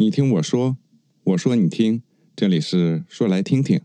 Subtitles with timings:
[0.00, 0.78] 你听我说，
[1.24, 2.02] 我说你听，
[2.34, 3.78] 这里是说来听听。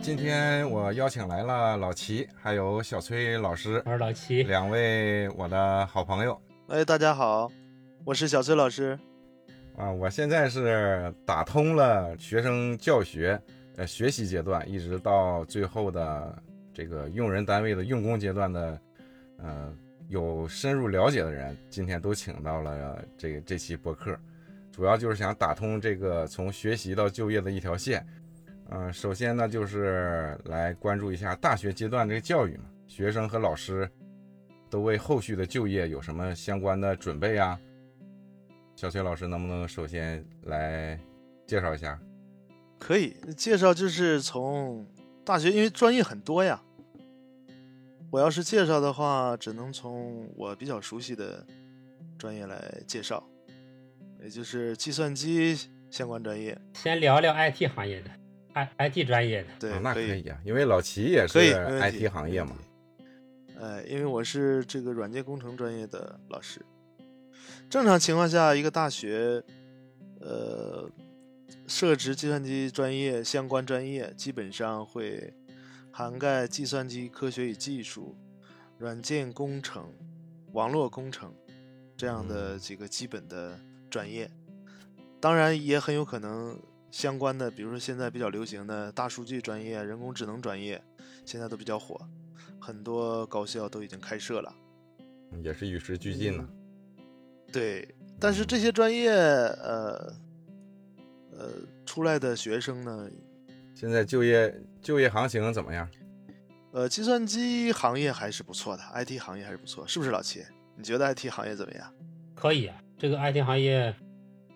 [0.00, 6.40] 今天我邀请来了老齐，还有小崔老师，我是老齐，两位我的好朋友。
[6.68, 7.52] 哎，大家好，
[8.06, 8.98] 我是小崔老师。
[9.76, 13.38] 啊，我现在是打通了学生教学
[13.76, 16.42] 呃学习阶段，一直到最后的
[16.72, 18.80] 这个用人单位的用工阶段的，
[19.44, 19.70] 呃，
[20.08, 24.18] 有深入了解的人，今天都请到了这个这期播客，
[24.72, 28.04] 主要就是想打通这个从学习到就业的一条线。
[28.70, 33.86] 嗯，首先呢，就是来关注一下大学阶段这个教育嘛，学生和老师
[34.70, 37.60] 都为后续的就业有什么相关的准备啊？
[38.74, 40.98] 小崔老师，能不能首先来
[41.46, 42.00] 介绍一下？
[42.78, 44.86] 可以介绍，就是从
[45.22, 46.62] 大学，因为专业很多呀。
[48.14, 51.44] 我要是介绍的话，只能从我比较熟悉的
[52.16, 53.28] 专业来介绍，
[54.22, 55.58] 也就是计算机
[55.90, 56.56] 相关专业。
[56.74, 58.10] 先聊聊 IT 行业的
[58.52, 59.48] ，I IT 专业的。
[59.58, 62.56] 对，那可以啊，因为老齐也是 IT 行业嘛。
[63.58, 66.64] 呃，因为我是这个软件工程专业的老师。
[67.68, 69.42] 正常情况下，一个大学，
[70.20, 70.88] 呃，
[71.66, 75.34] 设置计算机专业相关专业，基本上会
[75.96, 78.16] 涵盖计算机科学与技术、
[78.78, 79.92] 软件工程、
[80.50, 81.32] 网络工程
[81.96, 83.56] 这样的几个基本的
[83.88, 84.28] 专业。
[85.20, 90.82] 当然，也很有可能相关的，比如说现在比较流行的大数据专业、人工智能专业，
[91.24, 91.96] 现在都比较火，
[92.60, 94.52] 很多高校都已经开设了，
[95.44, 96.48] 也是与时俱进呢。
[97.52, 100.12] 对，但是这些专业，呃，
[101.30, 101.52] 呃，
[101.86, 103.08] 出来的学生呢，
[103.74, 105.88] 现在就业就业行情怎么样？
[106.72, 110.44] 呃，计算机行业还是不错的，IT 行业还是不错，是不是老齐？
[110.76, 111.92] 你觉得 IT 行业怎么样？
[112.34, 113.94] 可以啊，这个 IT 行业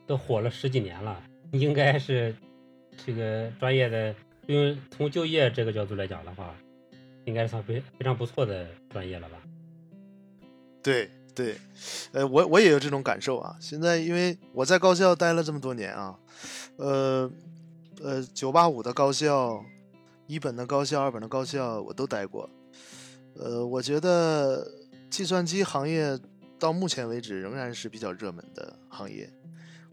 [0.06, 2.34] 都火了十几年了，应该是
[3.04, 4.14] 这个专业的，
[4.46, 6.54] 因为从就业这个角度来讲的话，
[7.24, 9.36] 应该算非非常不错的专业了吧？
[10.82, 11.10] 对。
[11.34, 11.54] 对，
[12.10, 13.54] 呃，我我也有这种感受啊。
[13.60, 16.18] 现在因为我在高校待了这么多年啊，
[16.78, 17.30] 呃，
[18.02, 19.64] 呃，九八五的高校、
[20.26, 22.48] 一本的高校、二本的高校我都待过。
[23.34, 24.66] 呃，我觉得
[25.10, 26.18] 计算机行业
[26.58, 29.28] 到目前为止仍然是比较热门的行业。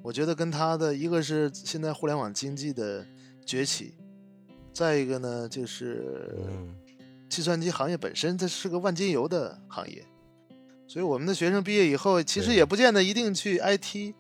[0.02, 3.06] 我觉得跟它的一个是现在互联网经济的
[3.46, 3.96] 崛起，
[4.72, 6.36] 再一个呢就是
[7.28, 10.06] 计算机行业本身它是个万金油的行业。
[10.88, 14.14] 所以我们的学生毕业以后，其实也不见得一定去 IT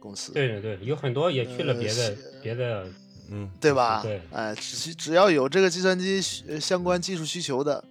[0.00, 0.32] 公司。
[0.32, 2.86] 对对对，有很多也去了别的别的，
[3.30, 4.02] 嗯，对吧？
[4.02, 6.20] 对，哎，只只要有这个计算机
[6.60, 7.84] 相关技术需求的，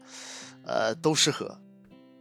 [0.65, 1.57] 呃，都适合。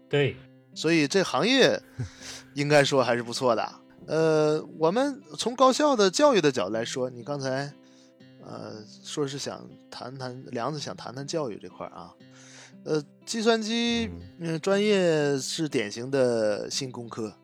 [0.09, 0.37] 对，
[0.75, 1.81] 所以这行业
[2.55, 3.73] 应该说还是不错的。
[4.07, 7.73] 呃，我们从高校的教育的角度来说，你刚才
[8.45, 12.13] 呃说是想谈谈梁子，想谈谈教育这块啊。
[12.85, 17.35] 呃，计算机嗯专业是典型的新工科，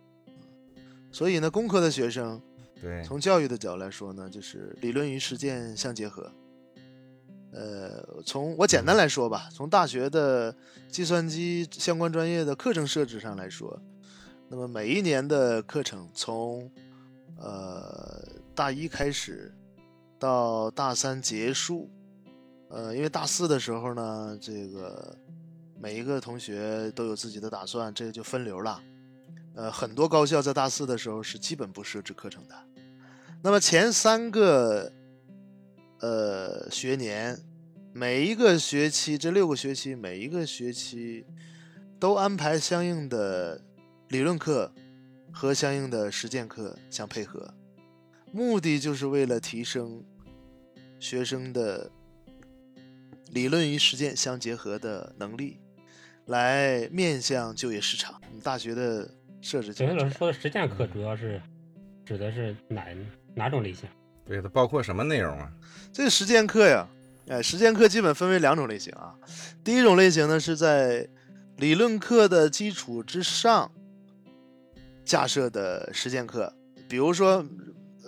[1.10, 2.40] 所以呢，工科的学生，
[2.82, 6.28] 对，从教育的角度来说呢，就是理论与实践相结合。
[7.52, 10.52] 呃，从我简单来说吧，从大学的
[10.88, 13.80] 计算机相关专业的课程设置上来说，
[14.48, 16.68] 那么每一年的课程从
[17.38, 18.20] 呃
[18.52, 19.54] 大一开始
[20.18, 21.88] 到大三结束。
[22.68, 25.16] 呃，因为大四的时候呢，这个
[25.78, 28.82] 每一个同学都有自己的打算，这个就分流了。
[29.54, 32.54] 呃，很多高校在大四的时候是基本不设置课程的。
[33.42, 34.92] 那么前三个
[36.00, 37.38] 呃学年，
[37.92, 41.26] 每一个学期这六个学期，每一个学期
[41.98, 43.60] 都安排相应的
[44.08, 44.72] 理论课
[45.32, 47.52] 和相应的实践课相配合，
[48.30, 50.04] 目的就是为了提升
[50.98, 51.90] 学生的。
[53.32, 55.58] 理论与实践相结合的能力，
[56.26, 58.20] 来面向就业市场。
[58.42, 59.10] 大学的
[59.40, 59.72] 设置。
[59.72, 61.40] 小学老师说的实践课主要是
[62.04, 62.92] 指的是哪
[63.34, 63.88] 哪种类型？
[64.24, 65.50] 对，它包括什么内容啊？
[65.92, 66.88] 这个实践课呀，
[67.28, 69.14] 哎，实践课基本分为两种类型啊。
[69.64, 71.08] 第一种类型呢，是在
[71.56, 73.70] 理论课的基础之上
[75.04, 76.52] 架设的实践课，
[76.88, 77.44] 比如说，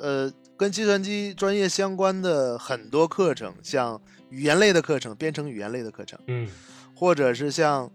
[0.00, 4.00] 呃，跟计算机专业相关的很多课程，像。
[4.30, 6.48] 语言类的课程，编程语言类的课程，嗯，
[6.92, 7.88] 或者是像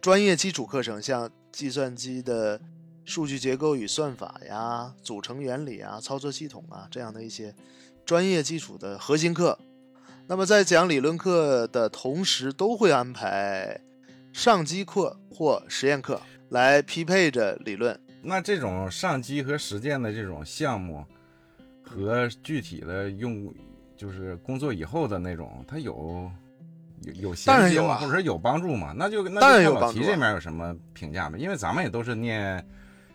[0.00, 2.60] 专业基础课程，像计算机的
[3.04, 7.54] 数据结构与算法呀、组成原理啊、操作系统啊这样的一些
[8.04, 9.58] 专业基础的核心课。
[10.26, 13.78] 那么在讲理论课的同时，都会安排
[14.32, 18.00] 上机课或实验课来匹配着理论。
[18.22, 21.04] 那这种上机和实践的这种项目，
[21.82, 23.52] 和具体的用
[23.98, 26.30] 就是工作以后的那种，它有
[27.02, 27.98] 有有衔接吗？
[27.98, 28.94] 或者说有帮助吗？
[28.96, 31.36] 那就那就老齐这面有什么评价吗？
[31.36, 32.66] 因为咱们也都是念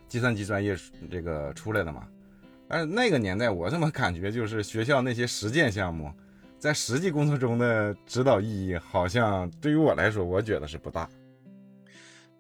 [0.10, 0.76] 计算机专业
[1.10, 2.06] 这个出来的嘛。
[2.68, 6.12] 但是那个年代，我怎么感觉就是学校那些实践项目，
[6.60, 11.10] 在实际工作中的指导意义，好像对于我来说，我觉得是不大。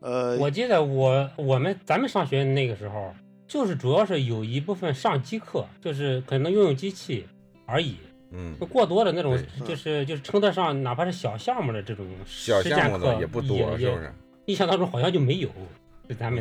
[0.01, 3.13] 呃，我记得我我们咱们上学那个时候，
[3.48, 7.25] 就是主要是有一部分上机课，就是可能用用机器
[7.66, 7.95] 而已。
[8.31, 9.36] 嗯，过多的那种，
[9.66, 14.13] 就是就是称得上哪怕是小项目的这种小实践课项目的也不多，是不是？
[14.45, 15.50] 印象当中好像就没有。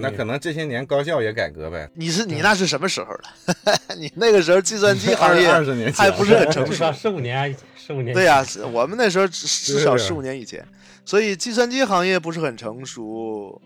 [0.00, 1.88] 那可能这些年高校也改革呗。
[1.94, 3.74] 你是你那是什么时候了？
[3.98, 6.92] 你那个时候计算机行业二十年还不是很成 至熟少。
[6.92, 8.14] 十五年，十五年。
[8.14, 10.64] 对呀、是我们那时候至至少十五年以前，
[11.04, 13.60] 所以计算机行业不是很成熟，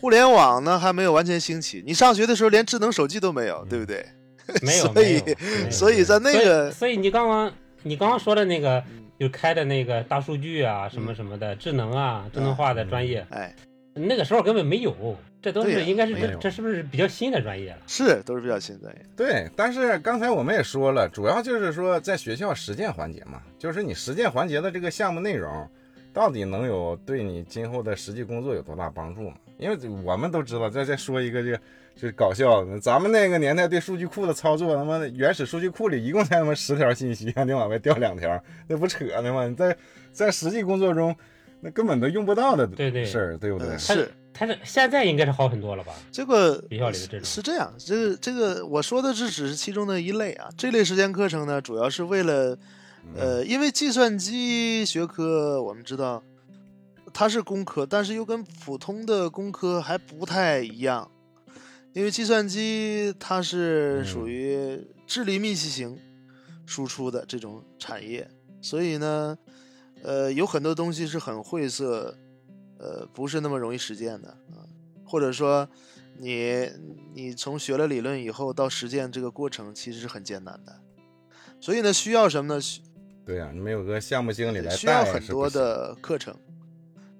[0.00, 1.82] 互联网呢还没有完全兴起。
[1.86, 4.04] 你上学的时候连智能手机都没有，对不对？
[4.62, 5.22] 没有，所以
[5.70, 7.52] 所以在那个所以你刚刚
[7.82, 13.54] 你刚刚说的那个嗯，就开的那个大数据啊，什么什么的，智能啊，智能化的专业，哎，
[13.94, 17.78] 那个时候根本没有，这都是应该是没有这这是不是比较新的专业了？
[17.86, 19.02] 是都是比较新的专业。
[19.16, 25.68] 对，但是刚才我们也说了，主要就是说在学校实践环节嘛，就是你实践环节的这个项目内容，
[26.12, 29.36] 到底能有对你今后的实际工作有多大帮助嘛？
[29.58, 31.56] 因为我们都知道，再再说一个这个
[31.94, 39.46] 就是搞笑的，咱们那个年代对数据库的操作，他妈的原始数据库里一共才他妈十条信息，让你往外调两条，那不扯呢吗？
[39.46, 39.76] 你在
[40.10, 41.14] 在实际工作中，
[41.64, 43.68] 那根本都用不到的对对事儿，对不对？
[43.68, 45.92] 嗯是它是现在应该是好很多了吧？
[46.10, 50.48] 这个学校里的这种是这样，这个这个我说的这只是其中的一类啊。
[50.56, 52.58] 这类实践课程呢，主要是为了
[53.14, 56.22] 嗯呃，因为计算机学科我们知道
[57.12, 61.10] 它是工科，但是又跟普通的工科还不太一样，
[61.92, 65.98] 因为计算机它是属嗯于智力密集型
[66.64, 68.26] 输出的这种产业，
[68.62, 69.36] 所以呢，
[70.02, 72.16] 呃，有很多东西是很晦涩，
[72.78, 74.66] 呃，不是那么容易实践的啊，
[75.04, 75.68] 或者说
[76.18, 76.68] 你
[77.14, 80.80] 你从学了理论以后到实践这个过程其实是很艰难的，
[81.60, 82.60] 所以呢，需要什么呢？
[82.60, 82.82] 需
[83.24, 86.34] 对呀、你们有个项目经理来需要带很多的课程，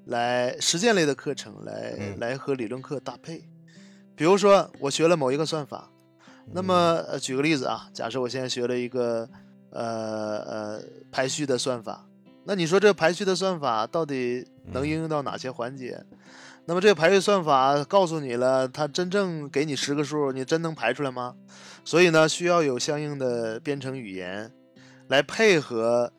[0.06, 3.48] 来实践类的课程来、嗯来和理论课搭配。
[4.16, 5.88] 比如说，我学了某一个算法，
[6.52, 6.74] 那嗯么
[7.08, 9.28] 呃，举个例子啊，假设我现在学了一个
[9.70, 10.82] 呃呃
[11.12, 12.04] 排序的算法，
[12.44, 16.04] 那你说这排序的算法到底能嗯应用到哪些环节？
[16.64, 21.34] 那么这个排序算法告诉你了，它真正给你十个数，你真能排出来吗？
[21.84, 24.52] 所以呢，需要有相应的编程语言
[25.08, 26.12] 来配合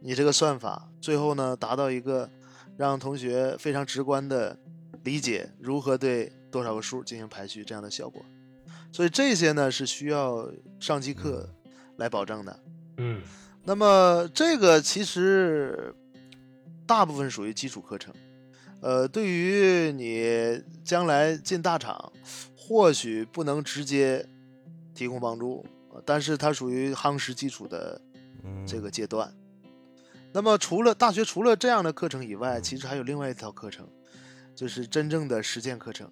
[0.00, 2.28] 你这个算法，最后呢，达到一个
[2.78, 4.56] 让同学非常直观的
[5.04, 8.24] 理解如何对多少个数进行排序这样的效果。
[8.90, 10.50] 所以这些呢是需要
[10.80, 11.48] 上机课
[11.96, 12.60] 来保证的。
[12.96, 13.20] 嗯，
[13.64, 15.94] 那么这个其实
[16.86, 18.12] 大部分属于基础课程，
[18.80, 22.12] 呃，对于你将来进大厂，
[22.56, 24.26] 或许不能直接
[24.94, 28.00] 提供帮助，呃但是它属于夯实基础的
[28.42, 29.32] 嗯这个阶段。
[30.32, 33.86] 那么除了大学除了这样的课程以外，其实还有另外一套课程，
[34.54, 36.10] 就是真正的实践课程。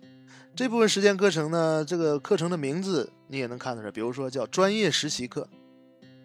[0.54, 5.48] 这部分实践课程呢，这个课程的名字你也能看得出来，比如说叫专业实习课，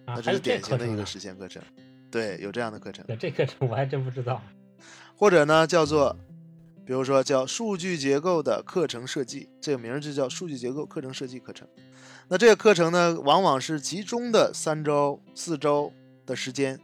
[0.05, 1.05] 啊，那这是还有典型的一个？
[1.05, 1.61] 实践课程。
[2.11, 4.41] 对，有这样的课程，这课程我还真不知道。
[5.15, 6.15] 或者呢叫做，
[6.85, 11.67] 比如说叫数据结构的课程设计，这个名儿就叫数据结构课程设计课程。
[12.27, 15.91] 那这个课程呢，往往是集中的三周、四周
[16.25, 16.79] 的时间。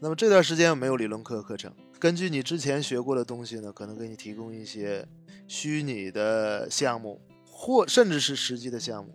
[0.00, 5.06] 那么这段时间没有理论课课程，根据你之前学过的东西呢，可能给你提供一些
[5.46, 9.14] 虚拟的项目，或甚至是实际的项目。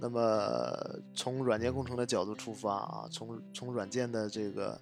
[0.00, 0.72] 那么
[1.14, 4.80] 从软件工程的角度出发啊，从从软件的这个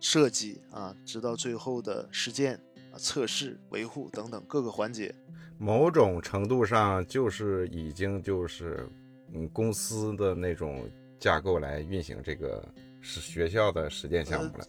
[0.00, 2.54] 设计啊，直到最后的实践
[2.90, 5.14] 啊、测试、维护等等各个环节，
[5.58, 8.88] 某种程度上就是已经就是
[9.32, 12.66] 嗯公司的那种架构来运行这个
[13.00, 14.66] 是学校的实践项目了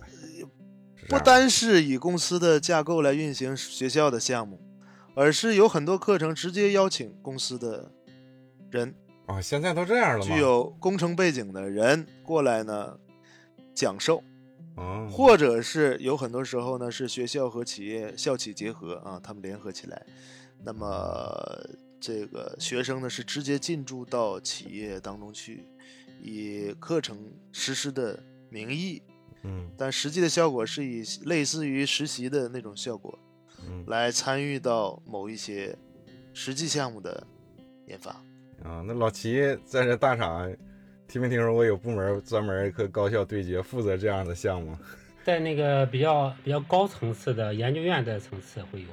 [1.10, 4.62] 不单是以公司的架构来运行学校的项目，
[5.16, 7.92] 而是有很多课程直接邀请公司的
[8.72, 10.36] 人，哦，现在都这样了吗？
[10.36, 12.98] 具有工程背景的人过来呢
[13.74, 14.22] 讲授，
[14.76, 20.06] 哦，或者是有很多时候呢是学校和企业校企结合啊，他们联合起来，
[20.64, 21.32] 那么
[22.02, 25.64] 这个学生呢是直接进驻到企业当中去，
[26.22, 27.18] 以课程
[27.54, 29.02] 实施的名义
[29.44, 33.18] 嗯但实际的效果是以类似于实习的那种效果
[33.66, 35.74] 嗯来参与到某一些
[36.34, 37.26] 实际项目的
[37.88, 38.22] 研发。
[38.64, 40.52] 啊，那老齐在这大厂，
[41.08, 44.76] 听没听说过有部门专门和高校对接，负责这样的项目？
[45.24, 48.88] 在那个比较比较高层次的研究院的层次会有，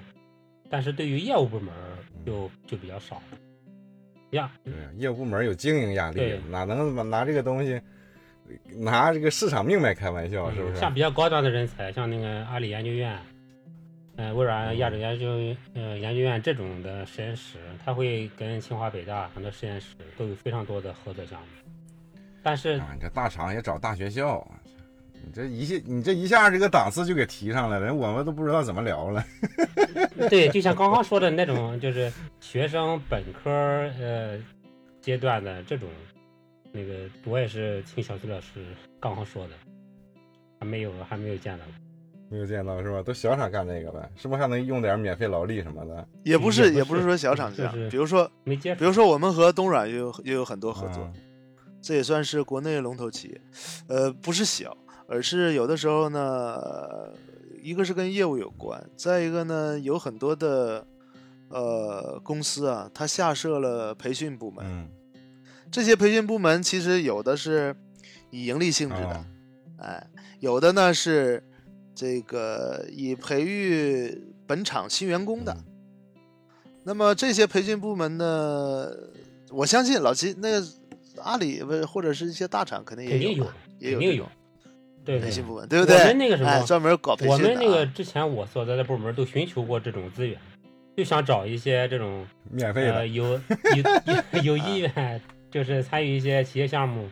[0.69, 3.21] 但是对于业务部门儿就就比较少。
[4.31, 7.81] 呀，对，业务部门有经营压力，哪能拿这个东西
[8.77, 10.75] 拿这个市场命脉开玩笑，是不是？
[10.75, 13.19] 嗯像比较高端的人才，像那个阿里研究院，
[14.21, 15.27] 呃，微软亚洲研究
[15.73, 21.47] 呃研究院这种的实验室，它会跟清华北大很多实验室都有非常多的合作项目。
[22.43, 24.47] 但是啊，你这大厂也找大学校，
[25.25, 29.25] 你这一下你这一下这个档次就给提上来了，我们都不知道怎么聊了。
[30.29, 33.51] 对，就像刚刚说的那种，就是学生本科
[33.99, 34.39] 呃
[35.01, 35.89] 阶段的这种，
[36.73, 38.67] 那个我也是听小崔老师
[39.01, 39.55] 刚刚说的，
[40.59, 41.73] 还没有还没有见到过。
[42.31, 43.03] 没有见到是吧？
[43.03, 46.07] 都小厂干这个呗，是不是还能用点免费劳力什么的？
[46.23, 48.31] 也不是，也不是说小厂这样比如说。
[48.45, 51.13] 比如说我们和东软也有也有很多合作，啊
[51.83, 53.41] 这也算是国内龙头企业，
[53.89, 54.77] 呃，不是小，
[55.09, 57.15] 而是有的时候呢，呃
[57.63, 60.87] 一个是跟业务有关，再一个呢，有很多的
[61.49, 64.89] 呃公司啊，它下设了培训部门，嗯，
[65.71, 67.75] 这些培训部门其实有的是
[68.31, 69.27] 以盈利性质的，啊
[69.79, 70.07] 哎，
[70.39, 71.43] 有的呢是
[72.01, 75.53] 这个以培育本厂新员工的。
[75.53, 75.65] 嗯
[76.83, 78.89] 那么这些培训部门呢，
[79.51, 80.67] 我相信老齐那个
[81.19, 83.47] 阿里不是或者是一些大厂肯定也有，
[83.79, 84.27] 也有。
[85.05, 85.99] 对对培训部门，对不对？
[85.99, 87.33] 我们那个什么哎，专门搞培训。
[87.33, 90.41] 我们那个之前我所在的部门都寻求过这种资源，
[90.97, 93.39] 就想找一些这种免费的有
[93.77, 95.21] 有有意愿
[95.53, 97.11] 就是参与一些企业项目，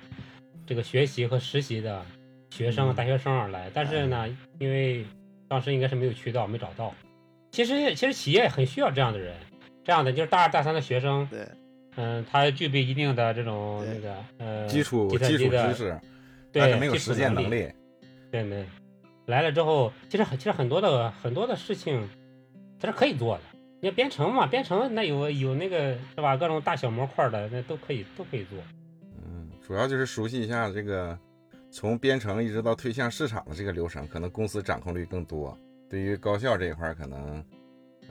[0.67, 2.03] 这个学习和实习的
[2.51, 3.71] 学生、嗯大学生而来。
[3.75, 4.27] 但是呢，
[4.59, 5.05] 因为
[5.49, 6.95] 当时应该是没有渠道，没找到。
[7.51, 9.35] 其实其实企业很需要这样的人，
[9.85, 11.47] 这样的就是大二大三的学生，对
[11.97, 16.01] 嗯，他具备一定的这种那个呃基础计算基机的础知识，
[16.53, 17.73] 但对是没有实践能能力。
[18.31, 18.65] 对对，
[19.27, 22.09] 来了之后，其实很其实很多的很多的事情，
[22.79, 23.43] 它是可以做的。
[23.81, 26.37] 你要编程嘛，编程那有有那个是吧？
[26.37, 28.59] 各种大小模块的那都可以都可以做。
[29.25, 31.19] 嗯，主要就是熟悉一下这个
[31.71, 35.57] 从编程一直到推向市场的这个流程，可能公司掌控率更多。
[35.89, 37.45] 对于高校这一块，可能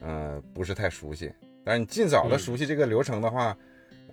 [0.02, 1.32] 呃不是太熟悉。
[1.64, 3.56] 但是你尽早的嗯熟悉这个流程的话，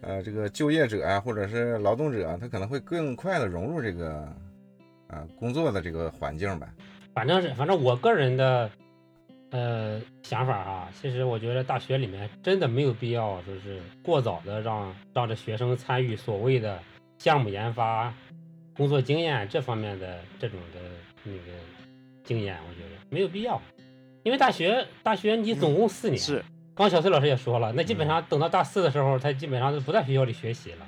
[0.01, 4.29] 呃，这个就业者啊，或者是劳动者，他可能会更快的融入这个
[5.09, 6.69] 啊、工作的这个环境呗。
[7.15, 8.71] 反正是反正我个人的
[9.51, 16.81] 呃想法啊，其实我觉得大学里面真的没有必要就是过早的让让这学生参与所谓的
[17.19, 18.13] 项目研发、
[18.77, 20.81] 工作经验这方面的这种的
[21.23, 21.39] 那个
[22.23, 23.61] 经验，我觉得没有必要。
[24.23, 30.87] 因为大学大学你总共四年，是刚小崔老师也说了，那基本上等到大四的时候，他基本上都不在学校里学习了，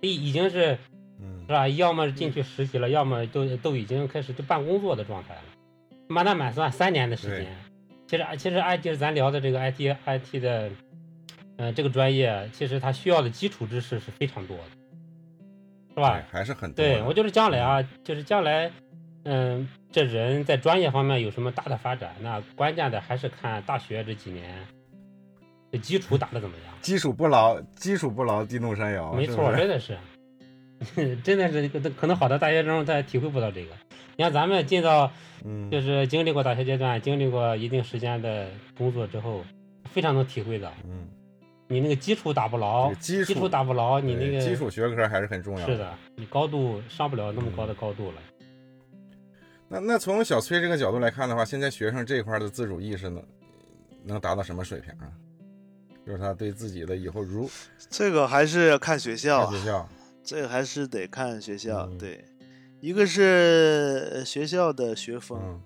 [0.00, 0.78] 已已经是
[1.20, 1.68] 嗯是吧？
[1.68, 5.42] 要么进去实习了，要么都都已经开始就办工作的状态了。
[6.08, 7.56] 满打满算三年的时间，
[8.06, 10.70] 其实其实 IT 咱聊的这个 IT IT 的，
[11.56, 14.64] 呃，这个专业其实它需要的基础知识是非常多的，
[15.96, 16.22] 是吧对？
[16.30, 16.76] 还是很多。
[16.84, 18.70] 对我就是将来啊，就是将来，
[19.24, 24.54] 嗯，这人在专业方面有什么大的发展，那关键的还是看大学这几年
[25.72, 26.74] 的基础打得怎么样。
[26.82, 29.12] 基础不牢，基础不牢，地动山摇。
[29.14, 33.72] 没错，是是真的是，真的是 可可能好多大学生他体会不到这个。
[34.16, 35.10] 你看咱们进到
[35.44, 39.44] 嗯，就是经历过大学阶段，经历过一定时间的工作之后，
[39.90, 41.08] 非常能体会到，嗯，
[41.68, 45.72] 你那个基础打不牢，这个基础础打不牢，你那个基础学科还是很重要的。
[45.72, 45.78] 是。
[45.78, 48.22] 的，你高度上不了那么高的高度了。
[49.68, 53.24] 那那从小崔这个角度来看的话，现在学生这一块的自主意识能
[54.04, 55.10] 能达到什么水平啊？
[56.06, 57.50] 就是他对自己的以后如
[57.90, 59.88] 这个还是要看学校啊，看学校，
[60.22, 61.80] 这个还是得看学校。
[61.90, 62.24] 嗯对，
[62.80, 65.60] 一个是呃学校的学风，嗯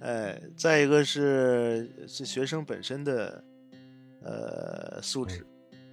[0.00, 3.44] 哎，再一个是是学生本身的
[4.28, 5.46] 呃素质、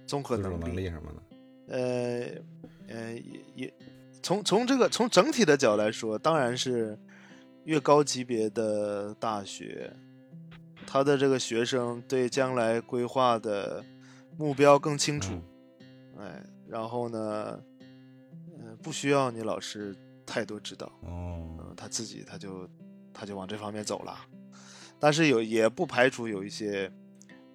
[0.06, 0.90] 综合能能力。
[0.90, 1.22] 什么的。
[1.68, 3.74] 呃呃，也也
[4.22, 6.98] 从从这个从整体的角度来说，当然是
[7.64, 9.92] 越高级别的大学，
[10.86, 13.84] 他的这个学生对将来规划的
[14.36, 15.32] 目标更清楚，
[16.16, 17.60] 嗯哎，然后呢，
[18.56, 22.68] 嗯、不需要你老师太多指导，哦，嗯，他自己他就
[23.12, 24.16] 他就往这方面走了，
[25.00, 26.90] 但是有也不排除有一些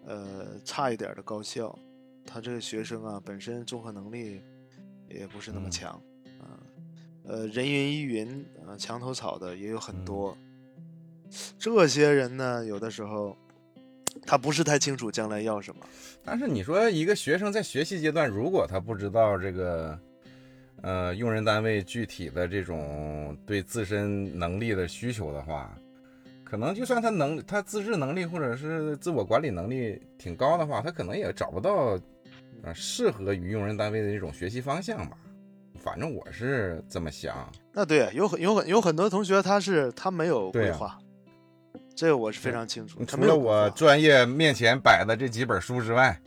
[0.06, 1.78] 呃差一点的高校，
[2.26, 4.42] 他这个学生啊本身综合能力
[5.10, 5.72] 也不是那么嗯。
[5.72, 6.02] 强，
[6.40, 6.60] 啊、
[7.24, 10.06] 呃人云亦云啊、墙头草的也有很嗯。
[10.06, 10.38] 多，
[11.60, 13.38] 这些人呢有的时候
[14.26, 15.86] 他不是太清楚将来要什么。
[16.24, 20.00] 但是你说一个学生在学习阶段，如果他不知道这个，
[20.82, 25.76] 呃，用人单位具体的这种对自身能力的需求的话，
[26.52, 31.98] 可能就算他能他自制能力或者是自我管理能力挺高的话，他可能也找不到，
[32.62, 35.16] 呃，适合于用人单位的这种学习方向吧。
[35.80, 37.50] 反正我是这么想。
[37.72, 41.00] 那对，有很有很有很多同学他是他没有规划，
[41.96, 43.00] 这个我是非常清楚。
[43.00, 46.20] 他除了我专业面前摆的这几本书之外，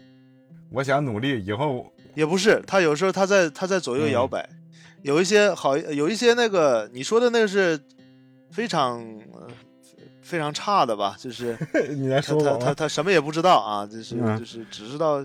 [0.70, 4.48] 我想努力以后，也不是，他有时候他在他在左右摇嗯摆，
[5.02, 7.78] 有一些好，有一些那个你说的那个是
[8.50, 9.00] 非常
[9.34, 9.46] 呃
[10.24, 11.56] 非常差的吧，就是
[11.94, 12.74] 你来他他他？
[12.74, 14.38] 他什么也不知道啊，就是嗯。
[14.38, 15.24] 就是只知道，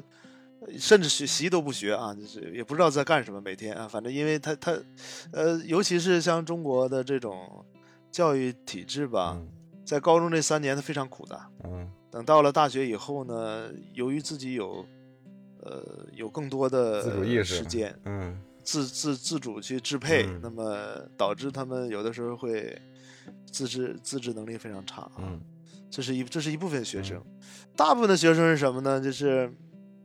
[0.78, 4.78] 甚至学习都不学啊，就是也不知道在干什么，每天啊，反正因为他他
[5.32, 7.66] 呃，尤其是像中国的这种
[8.12, 9.48] 教育体制吧，嗯。
[9.86, 11.90] 在高中这三年他非常苦的，嗯。
[12.12, 14.86] 等到了大学以后呢，由于自己有
[15.64, 15.82] 呃
[16.14, 18.40] 有更多的自主意识时间，嗯。
[18.62, 20.40] 自自自主去支配，嗯。
[20.44, 20.78] 那么
[21.18, 22.80] 导致他们有的时候会
[23.52, 25.12] 自制自制能力非常差啊。
[25.20, 25.42] 嗯。
[25.92, 27.20] 这是一这是一部分学生，
[27.76, 29.02] 大部分的学生是什么呢？
[29.02, 29.52] 就是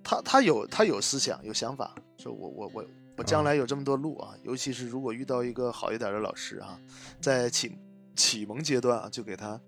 [0.03, 2.85] 他他有他有思想有想法，说我我我
[3.19, 3.45] 我将嗯。
[3.45, 6.81] 来有这么多路啊，尤其是如果遇到一个好一点的老师啊，
[7.21, 7.77] 在启
[8.17, 9.61] 启蒙阶段啊，就给他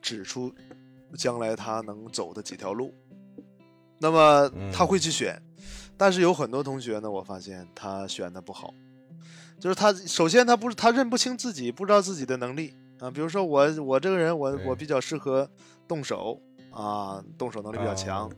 [0.00, 0.54] 指出
[1.16, 2.94] 将来他能走的几条路，
[3.98, 5.42] 那么他会去选，
[5.96, 8.72] 但是有很多同学呢，我发现他选的不好，
[9.58, 13.10] 就是他首先他不是他认不清自己，不知道自己的能力啊。
[13.10, 15.48] 比如说我我这个人我我比较适合
[15.86, 18.30] 动手啊，动手能力比较强哦。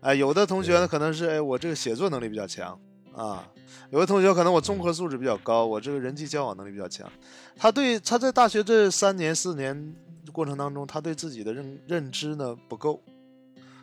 [0.00, 2.78] 哎，有的同学呢可能是哎我这个写作能力比较强
[3.14, 3.46] 啊，
[3.90, 7.10] 有的同学可能我综合素质比较高，我这个人际交往能力比较强。
[7.56, 9.94] 他对他在大学这三年四年
[10.32, 13.00] 过程当中，他对自己的认认知呢不够，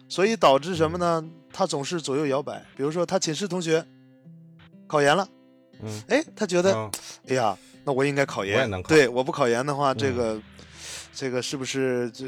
[0.07, 1.23] 所以导致什么呢？
[1.53, 2.65] 他总是左右摇摆。
[2.75, 3.85] 比如说他寝室同学
[4.88, 5.27] 考研了，
[5.82, 6.91] 嗯，哎，他觉得嗯
[7.27, 7.58] 哎呀，
[7.89, 8.69] 那我应该考研。
[8.84, 10.41] 对，我不考研的话，这嗯个、
[11.12, 12.28] 这个是不是就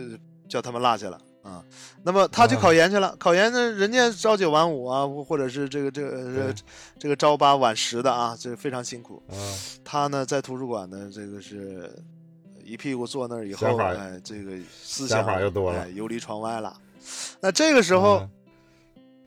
[0.49, 1.63] 叫他们落下了啊？
[2.01, 6.63] 那么他就啊考研去了，考研呢，人家朝九晚五啊，或或者是这个这个这
[6.97, 9.21] 这个朝八晚十的啊，这非常辛苦。
[9.29, 11.93] 嗯他呢，在图书馆呢，这个是
[12.63, 16.75] 一屁股坐那儿以后，哎，这个思想想法又多了哎，游离窗外了。
[17.39, 18.29] 那这个时候，嗯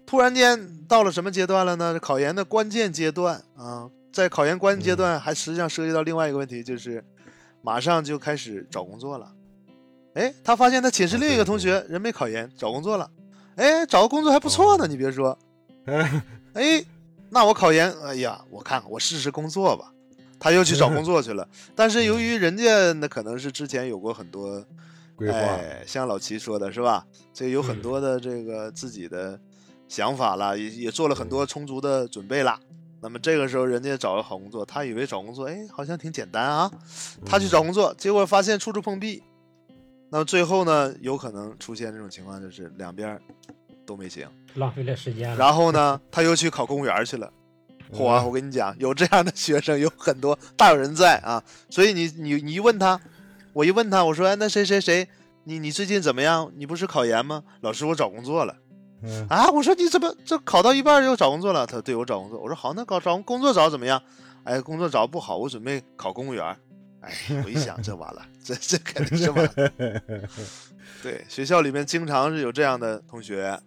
[0.07, 1.99] 突然间到了什么阶段了呢？
[1.99, 7.05] 考研的关键阶段啊，在考研关键阶段，还实际上涉及到另外一个问题，就是
[7.63, 9.33] 马上就开始找工作了。
[10.15, 13.11] 哎，他发现他寝室另一个同学人没考研，找工作了。
[13.57, 15.37] 哎，找个工作还不错呢，你别说。
[16.55, 16.85] 哎，
[17.29, 19.93] 那我考研，哎呀，我看看，我试试工作吧。
[20.39, 24.65] 他又去找工作去了， 但是由于人家那可能是之前有过很多
[25.17, 27.05] 规划，哎，像老齐说的是吧？
[27.33, 29.41] 这有很嗯多的这个自己的
[29.89, 32.61] 想法啦，也也做了很多充足的准备啦。
[33.05, 36.71] 那么这个时候，人家找个好工作，他以为找工作，哎，好像挺简单啊。
[37.27, 39.23] 他去找工作，结果发现处处碰壁。
[40.09, 43.21] 那么最后呢，有可能出现这种情况，就是两边
[43.85, 44.27] 都没行。
[44.55, 45.37] 浪费了时间了。
[45.37, 47.31] 然后呢，他又去考公务员去了。
[47.93, 51.45] 嚯、啊我跟你讲，有这样的学生有很多，大有人在啊。
[51.69, 52.99] 所以你你你一问他，
[53.53, 55.07] 我一问他，我说，哎，那谁谁谁，
[55.45, 56.51] 你你最近怎么样？
[56.57, 57.43] 你不是考研吗？
[57.61, 58.57] 老师，我找工作了
[59.05, 59.51] 嗯啊。
[59.51, 61.67] 我说你怎么这考到一半又找工作了？
[61.67, 62.41] 他说对我找工作。
[62.41, 64.03] 我说好，那搞找工作找怎么样？
[64.45, 66.57] 哎，工作找不好，我准备考公务员。
[67.01, 67.13] 哎，
[67.45, 69.71] 我一想，这完了，这这肯定是完了。
[71.03, 73.61] 对，学校里面经常是有这样的同学，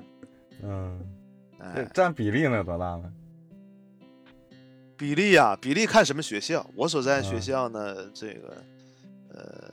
[0.64, 1.00] 嗯，
[1.60, 3.14] 哎，占比例呢多大呢？
[4.98, 6.68] 比例啊，比例看什么学校。
[6.76, 8.64] 我所在学嗯校呢，这个
[9.30, 9.72] 呃，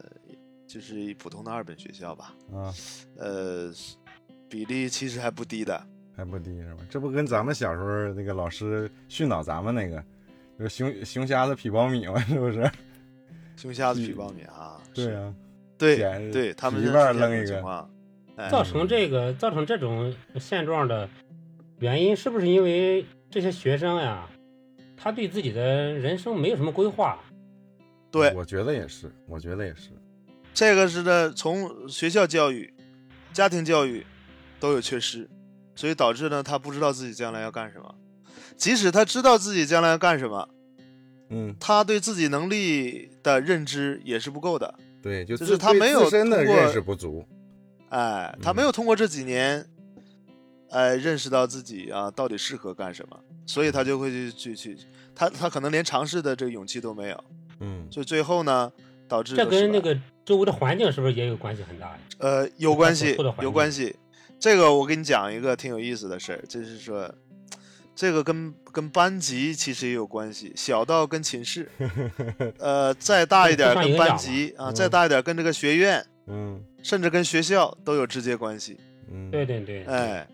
[0.66, 2.68] 就是一普通的二本学校吧，啊，
[3.16, 3.72] 呃，
[4.48, 5.80] 比例其实还不低的。
[6.16, 6.80] 还不低是吧？
[6.88, 10.02] 这不跟咱们小时候那个老师训导咱们那个，
[10.58, 12.70] 就是熊熊瞎子劈苞米嘛， 是不是？
[13.56, 15.34] 熊瞎子是劈苞米啊， 对啊，
[15.76, 17.90] 对对，他们一半扔一个种情况。
[18.36, 21.08] 哎，造成这个造成这种现状的
[21.78, 24.28] 原因，是不是因为这些学生呀，
[24.96, 27.18] 他对自己的人生没有什么规划？
[28.10, 29.90] 对，我觉得也是，我觉得也是。
[30.52, 32.72] 这个是的，从学校教育、
[33.32, 34.06] 家庭教育
[34.64, 35.28] 都有缺失，
[35.74, 37.94] 所以导致呢，他不知道自己将来要干什么。
[38.56, 40.48] 即使他知道自己将来要干什么，
[41.28, 44.74] 嗯，他对自己能力的认知也是不够的。
[45.02, 47.22] 对，就就是他没有通过认识不足。
[47.90, 49.66] 哎，他嗯没有通过这几年，
[50.70, 54.78] 哎，认识到自己啊到底适合干什么，所以他就会去去去，
[55.14, 57.24] 他他可能连尝试的这个勇气都没有，
[57.60, 58.72] 嗯，所以最后呢，
[59.06, 61.98] 导致这跟那个周围的环境是不是也有关系很大呀？
[62.16, 63.94] 呃有关系有关系。
[64.44, 67.10] 这个我给你讲一个挺有意思的事儿，就是说，
[67.96, 71.66] 这个跟跟班级其实也有关系，小到跟寝室，
[72.60, 74.74] 呃，再大一点跟班级啊，嗯。
[74.74, 76.62] 再大一点跟这个学院，嗯。
[76.82, 78.78] 甚至跟学校都有直接关系。
[79.10, 80.28] 嗯，对对对，哎，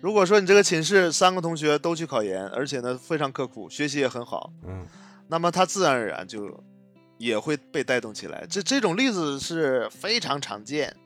[0.00, 4.86] 如果说你这个寝室三个同学都去考研，而且呢非常刻苦，学习也很好，嗯。
[5.28, 6.64] 那么他自然而然就
[7.18, 8.46] 也会被带动起来。
[8.48, 10.96] 这这种例子是非常常见，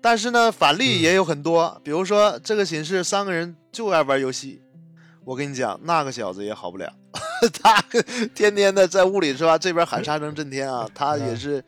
[0.00, 1.80] 但是呢，反例也有很多。
[1.82, 4.62] 比如说，这个寝室三个人就爱玩游戏，
[5.24, 6.92] 我跟你讲，那个小子也好不了，
[7.62, 7.82] 他
[8.34, 9.58] 天天的在屋里是吧？
[9.58, 11.62] 这边喊杀声震天啊，他也是，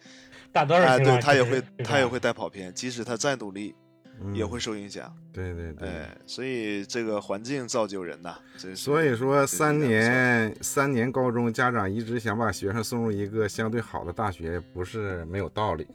[0.53, 3.75] 大多数哎，对他也会他也会带跑偏，即使他再努力，
[4.23, 5.13] 嗯也会受影响。
[5.33, 5.89] 对对对。
[5.89, 8.37] 哎，所以这个环境造就人呐。
[8.77, 15.95] 所以说，三年三年高中，家长一直想把学生送入一个相对好的大学，不是没有道理的。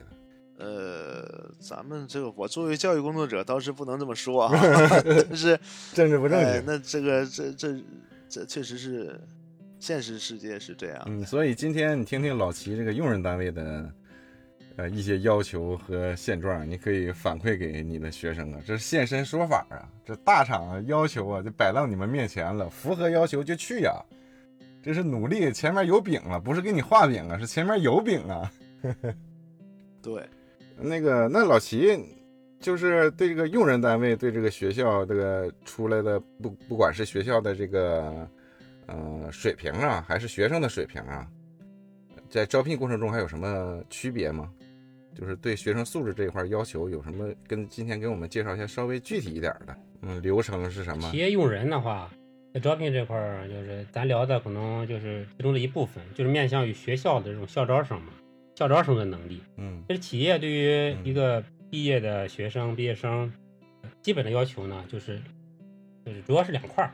[0.58, 4.52] 呃，咱们这个我作为教育工作者倒是不能这么说啊，
[5.28, 5.58] 但是
[5.92, 6.64] 政治不正哎经。
[6.66, 7.84] 那这个这这
[8.28, 9.20] 这确实是
[9.78, 11.02] 现实世界是这样。
[11.06, 13.92] 嗯，所以今天你听听老齐这个用人单位的
[14.76, 23.92] 呃一些要求和现状，你可以反馈给你的学生啊，这是现身说法啊，这大厂啊要求啊就摆到你们面前了，符合要求就去呀、
[24.82, 28.50] 这是努力，前面有饼了，不是给你画饼啊，是前面有饼啊。
[30.02, 30.24] 对，
[30.78, 31.98] 那个，那老齐
[32.60, 38.28] 就是对这个用人单位，对这个学校这个出来的不不管是学校的这个
[38.86, 41.26] 呃水平啊，还是学生的水平啊，
[42.28, 44.50] 在招聘过程中还有什么区别吗？
[45.14, 47.32] 就是对学生素质这一块要求有什么？
[47.46, 51.16] 跟今天给我们介绍一下稍微具体一点的，嗯，流程是什么企？
[51.16, 52.10] 业用人的话，
[52.52, 58.08] 在招聘这块儿，就是咱聊的可能就是其中的一部分，就是面向于学校的这种校招生嘛，
[58.56, 59.40] 校招生的能力。
[59.58, 63.32] 嗯这是企业对于一个毕业的学生、毕业生
[64.02, 65.20] 基本的要求呢，就是
[66.04, 66.92] 就是主要是两块儿。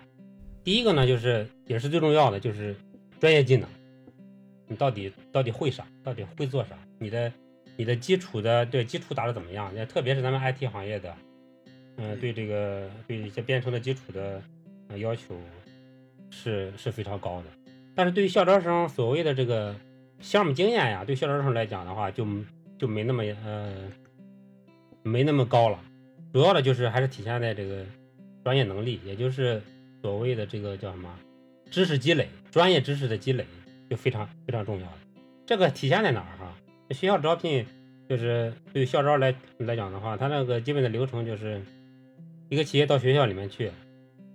[0.64, 2.76] 第一个呢，就是也是最重要的，就是
[3.18, 3.68] 专业技能，
[4.66, 7.32] 你到底到底会啥，到底会做啥，你的
[7.76, 9.72] 你的基础的对基础打得怎么样？
[9.74, 11.14] 那特别是咱们 IT 行业的，
[11.96, 14.42] 嗯、对这个对一些编程的基础的
[14.88, 15.36] 呃要求
[16.30, 17.46] 是是非常高的。
[17.94, 19.74] 但是对于校招生所谓的这个
[20.22, 22.26] 项目经验呀，对校招生来讲的话，就
[22.78, 23.74] 就没那么呃
[25.02, 25.78] 没那么高了。
[26.32, 27.84] 主要的就是还是体现在这个
[28.42, 29.60] 专业能力，也就是
[30.00, 31.14] 所谓的这个叫什么
[31.70, 33.44] 知识积累、专业知识的积累，
[33.90, 34.92] 就非常非常重要的。
[35.44, 36.56] 这个体现在哪儿哈？
[36.90, 37.66] 学校招聘
[38.08, 41.60] 就是对校招来来讲的话，它那个基本的流程就是
[42.48, 43.70] 一个企业到学校里面去，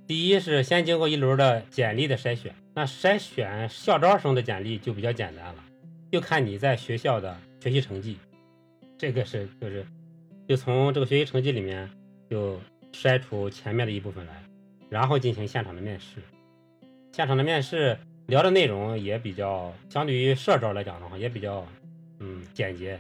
[0.06, 5.64] 第一是先经过一轮的简历的筛选，那筛选校招生的简历就比较简单了，
[6.12, 8.18] 就看你在学校的学习成绩，
[8.98, 9.86] 这个是就是
[10.48, 11.90] 就从这个学习成绩里面
[12.30, 12.60] 就
[12.94, 14.44] 筛出前面的一部分来，
[14.90, 16.22] 然后进行现场的面试。
[17.12, 21.66] 现场的面试聊的内容也比较，相对于社招来讲的话，也比较
[22.20, 23.00] 嗯简洁，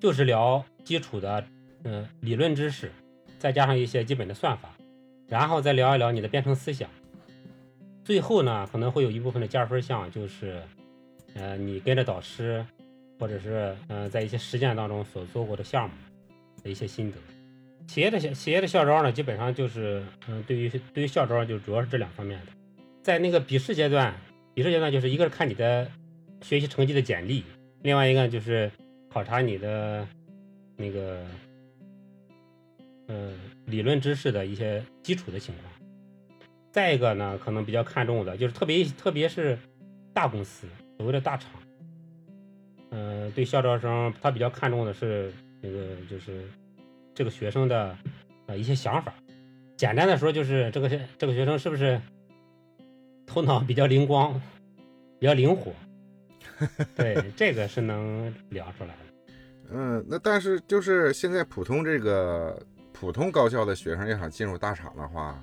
[0.00, 1.44] 就是聊基础的
[1.84, 2.90] 嗯、理论知识，
[3.38, 4.74] 再加上一些基本的算法，
[5.28, 6.88] 然后再聊一聊你的编程思想。
[8.02, 10.62] 最后呢，可能会有一部分的加分项，就是
[11.34, 12.64] 呃你跟着导师，
[13.18, 15.94] 或者是呃在一些实践当中所做过的项目
[16.62, 17.18] 的一些心得。
[17.86, 22.52] 企业的校企业的校招呢，基本上就是嗯、对于对于校招就主要是这两方面的。
[23.02, 24.14] 在那个笔试阶段，
[24.54, 25.86] 笔试阶段就是一个是看你的
[26.40, 27.44] 学习成绩的简历，
[27.82, 28.70] 另外一个就是
[29.10, 30.08] 考察你的
[30.76, 31.22] 那个
[33.08, 33.34] 嗯
[33.66, 35.70] 理论知识的一些基础的情况。
[36.72, 39.58] 再一个呢，可能比较看重的就是特别特别是
[40.14, 41.50] 大公司，所谓的大厂，
[42.90, 46.48] 呃，对校招生他比较看重的是那个就是
[47.14, 47.96] 这个学生的
[48.46, 49.12] 呃一些想法。
[49.76, 52.00] 简单的说，就是这个学这个学生是不是
[53.26, 54.40] 头脑比较灵光，
[55.18, 55.72] 比较灵活。
[56.94, 59.34] 对，这个是能聊出来的。
[59.72, 65.42] 嗯，那但是就是现在普通这个普通高校的学生要想进入大厂的话，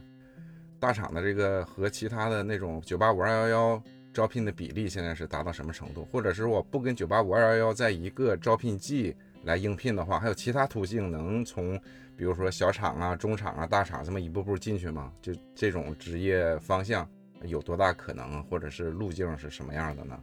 [0.80, 6.06] 大厂的这个和其他的那种九八五二幺幺招聘的比例现在是达到什么程度？
[6.12, 11.80] 或者是我不跟九八五二幺幺在一个招聘季来应聘的话，还有其他途径能从
[12.18, 15.12] 比如说小厂啊、中厂啊、大厂这么一步步进去吗？
[15.22, 17.10] 就这种职业方向
[17.44, 20.20] 有多大可能，或者是路径是什么样的呢？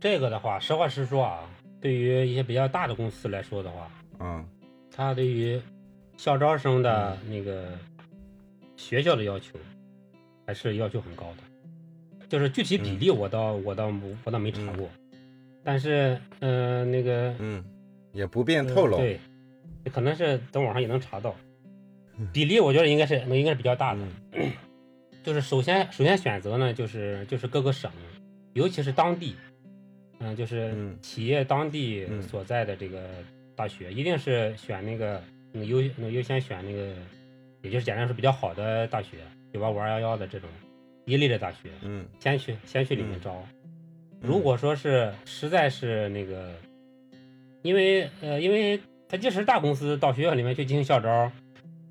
[0.00, 1.48] 这个的话，实话实说啊，
[1.80, 4.46] 对于一些比较大的公司来说的话，嗯
[4.90, 5.60] 它对于
[6.16, 7.78] 校招生的那个
[8.76, 9.58] 学校的要求，
[10.44, 11.47] 还是要求很高的。
[12.28, 13.92] 就是具体比例，我倒、我倒
[14.24, 14.88] 我倒没查过，
[15.64, 17.64] 但是呃那个嗯，
[18.12, 18.96] 也不便透露。
[18.96, 19.18] 呃对，
[19.92, 21.34] 可能是等网上也能查到。
[22.32, 24.00] 比例我觉得应该是应该是比较大的。
[24.32, 24.50] 嗯
[25.24, 27.90] 就是首先首先选择呢，就是就是各个省，
[28.54, 29.34] 尤其是当地，
[30.20, 33.08] 嗯，就是嗯企业当地嗯所在的这个
[33.54, 36.94] 大学，一定是选那个那个优那优先选那个，
[37.62, 39.18] 也就是简单说比较好的大学，
[39.52, 40.48] 九八五二幺幺的这种
[41.08, 43.44] 一类的大学，嗯先去先去里面嗯招。
[44.20, 46.52] 如果说是实在是那个，
[47.62, 51.32] 因为呃，因为他即使是大公司到学校里面去进行校招，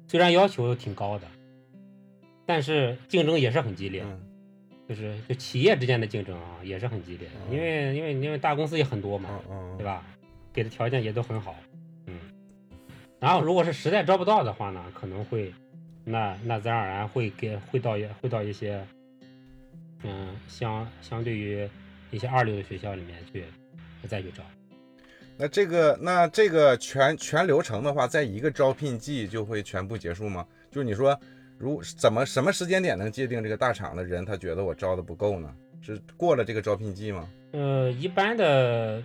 [0.08, 1.27] 虽然要求挺高的，
[2.45, 4.21] 但是竞争也是很激烈，嗯
[4.88, 9.30] 就是就企业之间的竞争啊也是很激烈因为因为因为大公司也很多嘛，
[9.77, 9.84] 对？
[9.84, 10.06] 吧？
[10.53, 11.56] 给的条件也都很好，
[12.06, 12.19] 嗯。
[13.19, 15.53] 然后如果是实在招不到的话呢，可能会，
[16.03, 18.82] 那那自然而然会给会到一会到一些，
[20.03, 21.67] 嗯，相相对于
[22.12, 23.43] 一些二流的学校里面去
[24.07, 24.43] 再去招。
[25.38, 30.45] 那这个那这个全全流程的话，在一个招聘季就会全部结束吗？
[30.71, 31.19] 就是你说，
[31.57, 35.53] 如怎么什么时间点能界定这个大厂的人他觉得我招的不够呢？
[35.81, 37.29] 是过了这个招聘季吗？
[37.51, 39.01] 呃，一般的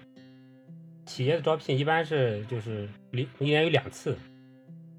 [1.06, 4.16] 企业的招聘一般是就是一一年有两次，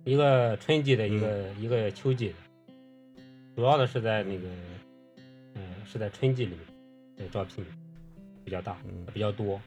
[0.04, 2.36] 一个春季的，一个、一个秋季的，
[3.56, 4.73] 主要的是在那个，嗯、
[5.86, 6.60] 是在春季里面
[7.18, 7.66] 的招聘
[8.44, 9.60] 比较大，嗯比较多。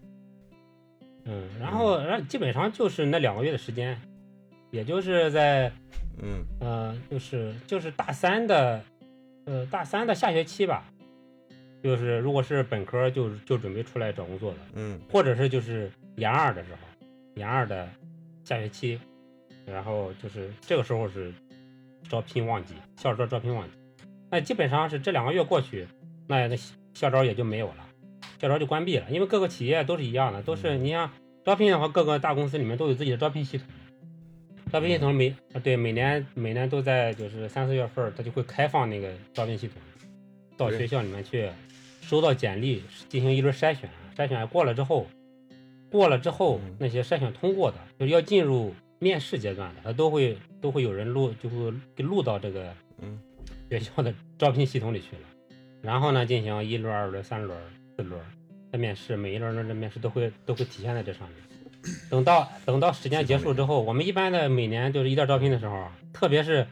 [1.25, 4.01] 嗯，然后然后基本上就是那两个月的时间，
[4.71, 5.73] 也就是在
[6.23, 6.45] 嗯。
[6.61, 8.83] 呃，就是就是大三的，
[9.45, 10.85] 呃，大三的下学期吧，
[11.83, 16.79] 就是如果是本科就就准备出来找工作的，嗯或者是就是研二的时候，
[17.35, 17.89] 研二的
[18.45, 19.01] 下学期，
[19.67, 21.33] 然后就是这个时候是
[22.09, 25.87] 招聘旺季，校招招聘旺季，那基本上是这两个月过去，
[26.27, 26.57] 那那
[26.95, 27.87] 校招也就没有了，
[28.41, 31.11] 校招就关闭了，因为各个企业都是一样的，都是你像
[31.45, 33.67] 招聘的话，各个大公司里面都有自己的招聘系统。
[34.73, 39.81] 招聘系统每啊对每年每年都在就是三四月份儿，它就会开放那个招聘系统，
[40.57, 41.49] 到学校里面去
[42.01, 45.07] 收到简历进行一轮筛选，筛选过了之后，
[45.91, 46.77] 过了之后嗯。
[46.81, 53.21] 那些筛选通过的，就是要进入面试阶段的，他都会都会有人录，就会给录到这个嗯。
[53.71, 55.23] 学校的招聘系统里去了，
[55.83, 57.59] 然后呢进行一轮、二轮、三轮、
[57.97, 58.21] 四轮
[58.73, 61.39] 的面试，每一轮的面试都会都会体现在这上面。
[62.11, 66.67] 等到等到时间结束之后，我们一般的每年就是一到招聘的时候啊，特别是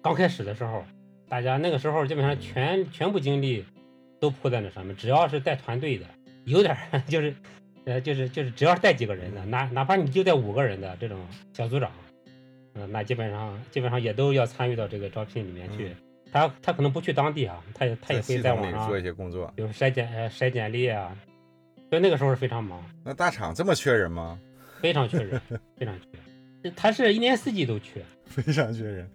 [0.00, 0.84] 刚开始的时候，
[1.28, 3.64] 大家那个时候基本上全全部精力
[4.20, 6.06] 都扑在那上面，只要是带团队的，
[6.44, 6.76] 有点
[7.08, 7.34] 就是
[7.86, 11.18] 呃就是就是只要是带几个人的，哪哪怕你就带五个人的这种
[11.52, 11.90] 小组长，
[12.74, 15.90] 嗯、那基本上基本上也都要参与到这个招聘里面去。
[16.32, 19.52] 他他可能不去当地啊，他也他也会系在网上做一些工作。
[19.54, 21.14] 比如筛简呃筛简历啊，
[21.90, 22.82] 所以那个时候是非常忙。
[23.04, 24.38] 那大厂这么缺人吗？
[24.80, 25.40] 非常缺人，
[25.76, 26.70] 非常缺。
[26.74, 29.08] 他是一年四季都缺， 非常缺人。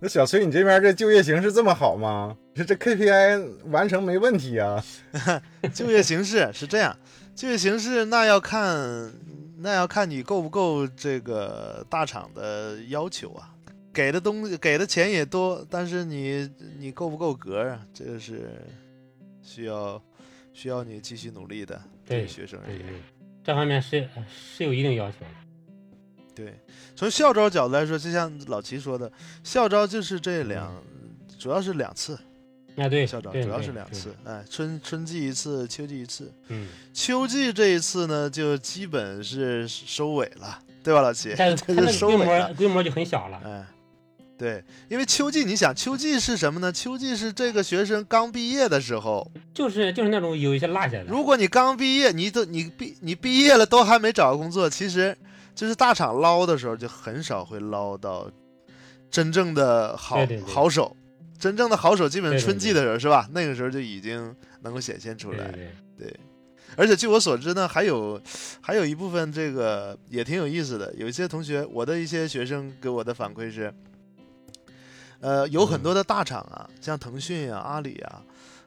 [0.00, 2.36] 那小崔，你这边这就业形势这么好吗？
[2.54, 4.82] 这这 KPI 完成没问题啊？
[5.72, 6.94] 就业形势是这样，
[7.34, 9.12] 就业形势那要看
[9.58, 13.53] 那要看你够不够这个大厂的要求啊，
[13.94, 17.80] 给的东西给的钱也多，但是你你够不够格啊？
[17.94, 18.50] 这个是
[19.40, 20.02] 需要
[20.52, 22.84] 需要你继续努力的，对学生而言。
[23.44, 25.26] 这方面是是有一定要求的。
[26.34, 26.52] 对，
[26.96, 29.10] 从校招角度来说，就像老齐说的，
[29.44, 30.82] 校招就是这两，
[31.38, 32.18] 主要是两次，
[32.76, 36.32] 啊，对，校招主要是两次，哎，春春季一次，秋季一次。
[36.48, 41.32] 嗯，秋季这一次呢，就基本是收尾了，对吧，老齐？
[41.38, 42.48] 但是 它那个规收尾了。
[42.48, 43.40] 模规模就很小了。
[43.44, 43.64] 哎，
[44.36, 46.72] 对，因为秋季，你想，秋季是什么呢？
[46.72, 49.30] 秋季是这个学生刚毕业的时候。
[49.52, 55.16] 就是就是那种有一些落下的，如果你刚毕业，你都你毕你毕业了都还没找到工作，其实
[55.54, 58.30] 就是大厂捞的时候，就很少会捞到
[59.10, 60.96] 真正的好好手。
[61.36, 63.28] 真正的好手，基本春季的时候是吧？
[63.32, 65.38] 那个时候就已经能够显现出来。
[65.38, 66.20] 对对对，对，
[66.74, 68.18] 而且据我所知呢，还有
[68.62, 70.94] 还有一部分这个也挺有意思的。
[70.94, 73.70] 有一些同学，我的一些学生给我的反馈是，
[75.24, 78.20] 呃，有很多的大厂啊，像腾讯啊、阿里啊，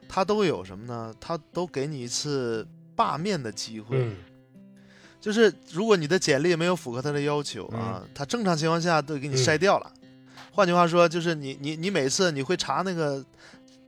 [0.08, 1.14] 它都有什么呢？
[1.20, 2.66] 它都给你一次
[2.96, 3.96] 罢面的机会。
[3.96, 4.16] 嗯，
[5.20, 9.88] 就是如果你的简历没有符合他的要求啊，他正常情况下都给你筛掉了。
[10.50, 13.24] 换句话说，就是你你你每次你会查那个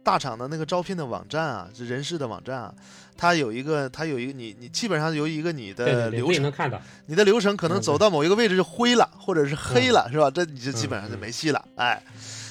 [0.05, 2.73] 大厂的那个招聘的网站啊，是人事的网站啊，
[3.17, 6.81] 它有一个它有一个你你基本上有一个你的流程，能看到。
[7.07, 10.31] 你的流程可能嗯走到某一个位置就灰了，或者是黑了，是吧？
[10.31, 12.01] 这你就基本上就没戏了，哎。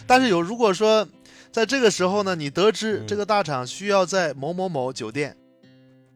[0.10, 1.08] 但是有如果说
[1.52, 5.36] 在这个时候呢，你得知嗯这个大厂需要在某某某酒店。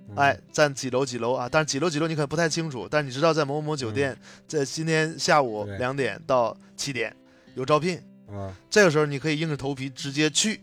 [0.10, 1.48] 嗯哎，在几楼几楼啊？
[1.50, 7.16] 但是几楼几楼你可能不太清楚，但是你知道在某某某酒店，在今天下午对两点到七点
[7.56, 7.98] 有招聘，
[8.30, 10.60] 啊，这个时候你可以硬着头皮直接去，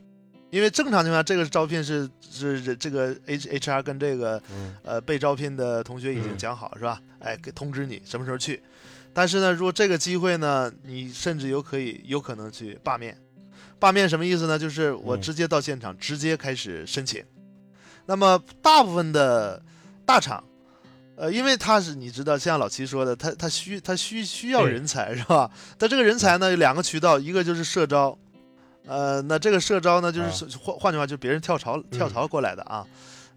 [0.51, 7.01] 因为正常情况下这个招聘是是这个 H H R 跟这个嗯呃被招聘的同学已经嗯讲好、是吧？
[7.21, 8.63] 哎，给通知你什么时候去。
[9.13, 13.17] 但是呢，如果这个机会呢，你甚至有可以有可能去罢免。
[13.79, 14.59] 罢免什么意思呢？
[14.59, 17.25] 就是我嗯直接到现场，直接开始申请。
[18.07, 19.63] 那么大部分的
[20.05, 20.43] 大厂，
[21.17, 25.51] 呃，因为他是你知道，像老齐说的，他他需他需需要人才 是吧？
[25.79, 28.17] 但这个人才呢有两个渠道，一个就是社招，
[28.87, 32.87] 呃，那这个社招呢，就是啊换换句话，就是别人跳槽跳槽过来的啊。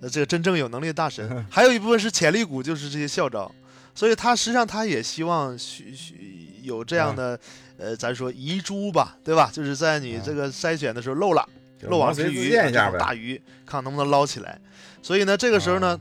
[0.01, 3.49] 呃，这个真正有能力的大神，嗯 还有一部分是潜力股，就是这些校招，
[3.95, 7.39] 所以他实际上他也希望需需有这样的，
[7.77, 9.49] 呃，咱说遗珠吧，对吧？
[9.53, 11.47] 就是在你这个筛选的时候漏了，
[11.79, 12.51] 就漏网之鱼。
[12.97, 14.60] 大鱼，看看能不能捞起来。
[15.01, 15.99] 所以呢，这个时候呢，啊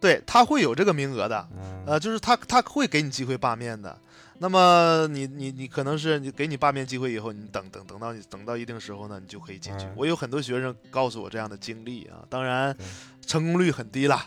[0.00, 3.96] 对他会有这个名额的，嗯呃，就是他他会给你机会罢免的。
[4.38, 9.84] 那么你你你可能是你给你罢免机会以后，你等等等到你等到一定时候呢，你就可以进去。
[9.84, 12.74] 嗯我有很多学生告诉我这样的经历啊，当然
[13.26, 14.26] 成功率很低啦。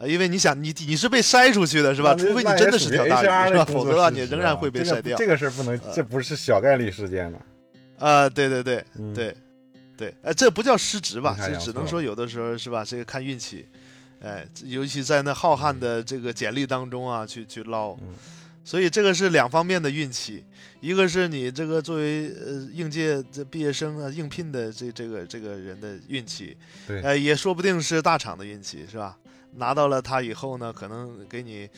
[0.00, 2.14] 呃，因为你想，你你是被筛出去的是吧？
[2.14, 3.64] 除非你真的是条大鱼是吧？
[3.66, 5.16] 否则的话，你仍然会被筛掉。
[5.18, 7.38] 这个事儿不能，这不是小概率事件呢。
[7.98, 9.36] 啊、对对对嗯，对
[9.98, 11.44] 对，哎，这不叫失职吧阴？
[11.44, 12.82] 差这只能说有的时候是吧？
[12.82, 13.66] 这个看运气，
[14.22, 17.92] 哎，尤其在那浩瀚的这个简历当中啊，去去捞。
[18.00, 18.14] 嗯
[18.62, 20.44] 所以这个是两方面的运气，
[20.80, 26.54] 一个是你这个作为呃应届这毕业生啊应聘的这这个这个人的运气，
[26.86, 29.16] 对呃，也说不定是大厂的运气，是吧？
[29.52, 31.68] 拿到了它以后呢，可能给你，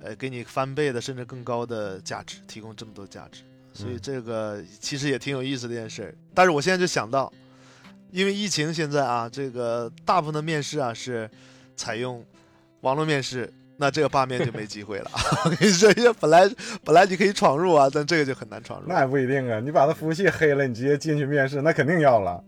[0.00, 3.42] 呃，给你翻倍的甚至更高的价值，提供这么多价值，
[3.72, 6.16] 所以嗯这个其实也挺有意思的一件事。
[6.34, 7.32] 但是我现在就想到，
[8.10, 11.30] 因为疫情现在啊，这个大部分的面试啊是
[11.76, 12.24] 采用
[12.82, 13.52] 网络面试。
[13.80, 15.10] 那这个罢免就没机会了。
[15.46, 16.50] 我跟你说，因为本来
[16.84, 18.86] 本来你可以闯入啊，但这个就很难闯入。
[18.88, 22.42] 那也不一定啊，你把他服务器黑了，你直接进去面试，那肯定要了，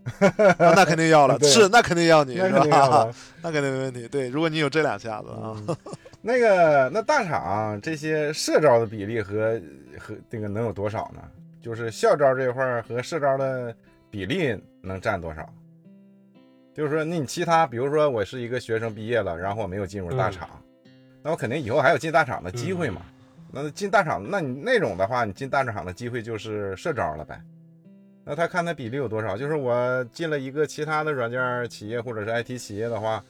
[0.59, 3.05] 那那肯定要了， 是那肯定要你，是那肯定要吧？
[3.05, 3.15] 了。
[3.41, 4.07] 那肯定没问题。
[4.09, 5.75] 对，如果你有这两下子啊，嗯
[6.21, 9.59] 那个那大厂这些社招的比例和
[9.97, 11.21] 和这个能有多少呢？
[11.61, 13.73] 就是校招这块儿和社招的
[14.09, 15.47] 比例能占多少？
[16.73, 20.49] 就是说，那你其他，比如说我是一个学生毕业了，然后我没有进入大嗯厂，
[21.23, 23.01] 那我肯定以后还有进大厂的机会嘛。
[23.53, 27.41] 那进大厂，那你那种的话，你进大厂的机会就是社招了呗。
[28.23, 29.35] 那他看他比例有多少？
[29.35, 33.21] 就是我进了一个其他的软件企业或者是 IT 企业的话，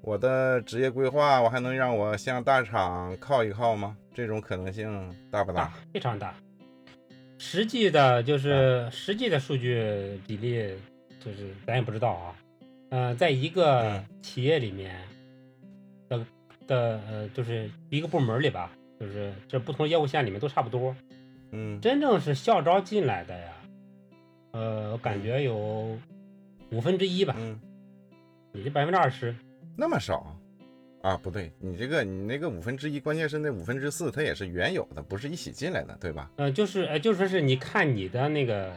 [0.00, 3.96] 我的职业规划，我还能让我向大厂靠一靠吗？
[4.14, 5.72] 这种可能性大不大大？
[5.92, 6.32] 非常大。
[7.38, 10.74] 实际的就是实际的数据比例，
[11.22, 12.34] 就是咱也不知道啊。
[12.90, 14.96] 嗯、在一个嗯企业里面
[16.66, 20.94] 的的呃，就是一个部门里吧，就是这不同业务线里面都差不多。
[21.52, 23.52] 嗯，真正是校招进来的呀，
[24.52, 25.96] 呃，我感觉有
[26.70, 27.60] 五分之一吧，嗯，
[28.52, 29.34] 也就百分之二十。
[29.76, 30.36] 那么少
[31.02, 31.16] 啊？
[31.16, 36.30] 不对，你这个你那个五分之一，关键是那五分之四，它也是原有的，不是一起进来的，对吧？
[36.36, 38.74] 呃，就是呃，就说是你看你的那个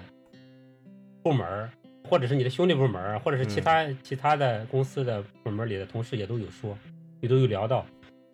[1.24, 1.70] 部门，
[2.08, 6.78] 或者是你的兄弟部门，或者是其嗯他、其他的公司的部门里的同事也都有说，
[7.22, 7.86] 也都有聊到，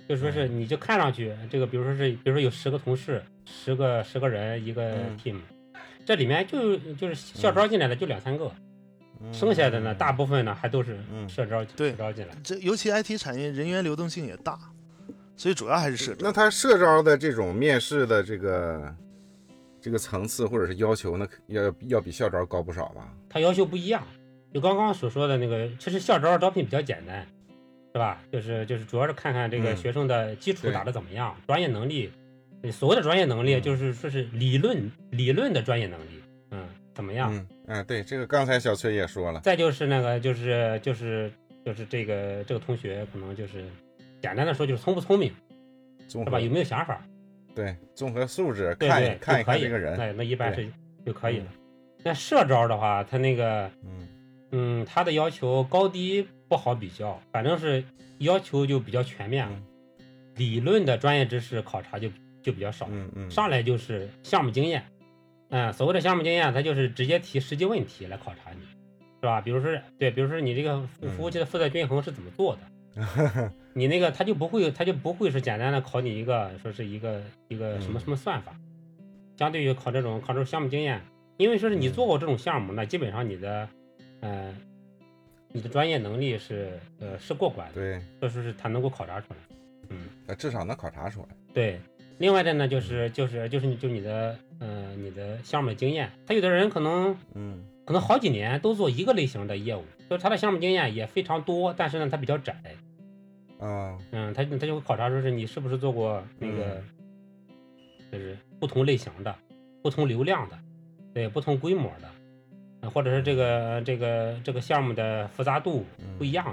[0.07, 5.39] 就说是嗯你就看上去这个，比如说是，比如说有十个同事，十个十个人一个嗯 team，、
[6.05, 8.51] 这里面就就是校招进来的就两三个，
[9.21, 12.35] 嗯剩下的呢，大部分呢还都是嗯社招、对社招进来。
[12.43, 14.59] 这尤其 IT 产业人员流动性也大，
[15.35, 16.19] 所以主要还是社招。
[16.21, 18.95] 那他社招的这种面试的这个
[19.81, 23.11] 这个层次或者是要求，那要要比校招高不少吧？
[23.29, 24.03] 它要求不一样。
[24.53, 27.27] 就刚刚所说的那个，其实校招招聘比较简单，
[27.95, 28.21] 是吧？
[28.29, 32.11] 就是就是主要是看看这个嗯学生的基础打得怎么样，专业能力。
[32.69, 37.33] 所谓的专业能力，嗯就是说是理论理论的专业能力，嗯，怎么样？
[37.33, 41.31] 嗯嗯，对，这个刚才小崔也说了，再就是那个，就是就是
[41.65, 43.63] 就是这个这个同学可能就是
[44.21, 45.31] 简单的说就是聪不聪明，
[46.09, 46.37] 是吧？
[46.37, 47.01] 有没有想法？
[47.55, 50.67] 对综合素质看一，看可以看这个人，那那一般是
[51.05, 51.57] 就可以了嗯。
[52.03, 54.07] 那社招的话，他那个嗯
[54.51, 57.83] 嗯，他的要求高低不好比较，反正是
[58.19, 59.47] 要求就比较全面
[60.35, 62.09] 理论的专业知识考察就
[62.41, 64.83] 就比较少，嗯嗯，上来就是项目经验。
[65.49, 68.59] 嗯，所谓的项目经验，它就是直接提实际问题来考察你，
[69.21, 69.39] 是吧？
[69.41, 70.81] 比如说，对，比如说你这个
[71.15, 72.57] 服务器的负载均衡是怎么做
[72.95, 78.01] 的， 你那个他就不会，他就不会是简单的考你一个说是一个一个什么嗯。
[78.01, 78.55] 什么算法，
[79.37, 81.01] 相对于考这种考这种项目经验，
[81.37, 81.93] 因为说是你嗯。
[81.93, 83.69] 做过这种项目，那基本上你的，
[84.21, 84.53] 呃，
[85.55, 89.37] 你的专业能力是呃是过关的，对，这说是他能够考察出来，
[89.87, 91.27] 嗯，那至少能考察出来。
[91.53, 91.79] 对，
[92.17, 102.53] 另外的呢，就是就是就是你就你的呃你的项目经验，他有的人可能嗯可能好几年都做一个类型的业务，就是他的项目经验也非常多，但是呢他比较窄，
[103.57, 106.83] 啊嗯，他他就会考察说是你是不是做过那个，
[108.11, 109.33] 就是不同类型的、
[109.81, 110.59] 不同流量的、
[111.13, 112.14] 对不同规模的，呃
[112.89, 115.85] 或者是这个这个这个项目的复杂度
[116.17, 116.45] 不一样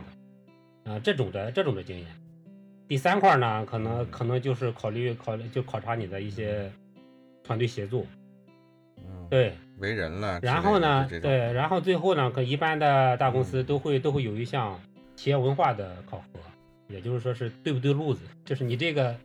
[0.84, 2.06] 的，啊、这种的这种的经验。
[2.88, 6.70] 第三块呢，可能可能就是考虑考虑就考察你的一些
[7.42, 8.04] 团队协作，
[8.98, 14.78] 嗯，对，为人了然后呢，对，然后最后呢，可一般的大公司都会、都会有一项
[15.16, 16.40] 企业文化的考核，
[16.88, 19.16] 也就是说是对不对路子，就是你这个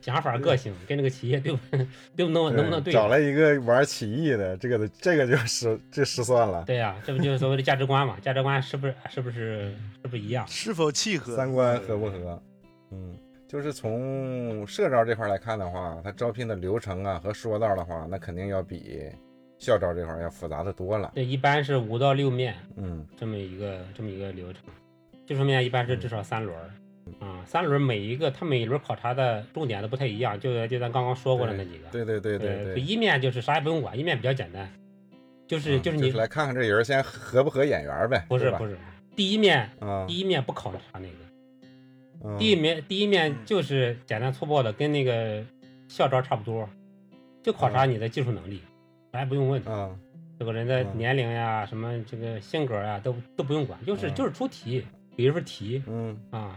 [0.00, 1.58] 想法、个性跟这个企业对不
[2.16, 2.92] 对不能能不能对？
[2.92, 8.16] 找了一个玩起义的，这个这个就失这失算了，对呀、这不就是所谓的价值观嘛？
[8.22, 10.46] 价值观是不是是不是是不是一样？
[10.48, 11.34] 是否契合？
[11.36, 12.42] 三观合不合？
[12.90, 19.10] 嗯，就是从社招这块来看的话，他招聘的流程啊和说道的话，那肯定要比
[19.58, 21.12] 校招这块要复杂的多了。
[21.16, 24.62] 这一般是五到六面嗯这么一个这么一个流程，
[25.26, 26.70] 技术面一般是至少三轮儿。
[27.20, 31.88] 啊，三轮每一个，它每一轮考察的重点都不太一样，就就咱刚刚说过的那几个。
[31.90, 34.70] 对对对对一面就是啥也不用管，一面比较简单，
[35.46, 38.76] 就是、嗯就是你来看看这人先合不合眼缘呗，不是不是，
[39.16, 41.14] 第一面啊，第一面不考察那个，
[42.24, 42.38] 嗯。
[42.38, 45.44] 第一面第一面就是简单粗暴的，跟那个
[45.88, 46.68] 校招差不多，
[47.42, 48.62] 就考察你的技术能力，
[49.12, 49.90] 啥也不用问，啊。
[50.40, 54.86] 这个人的嗯年龄呀、什么这个性格呀，都都不用管，就是嗯就是出题，
[55.16, 56.56] 比如说题嗯，啊，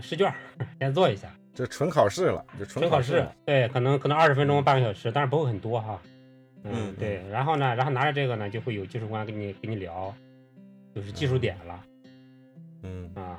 [0.00, 0.32] 试卷
[0.78, 6.00] 先做一下，这纯考试了，就纯纯考试试，对，可能可能二十分钟嗯半个小时，但是不会很多哈。
[6.62, 10.14] 嗯嗯，对，然后呢，然后拿着这个呢，就会有技术官跟你跟你聊，
[10.94, 11.84] 就是技术点了
[12.82, 13.38] 嗯啊。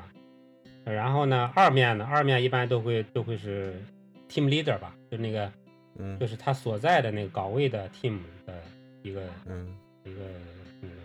[0.84, 3.76] 然后呢，二面呢，二面一般都会都会是
[4.28, 5.52] team leader 吧，就那个
[6.00, 8.54] 嗯就是他所在的那个岗位的 team 的
[9.04, 9.68] 一个嗯，
[10.04, 10.20] 一个
[10.82, 10.96] 那个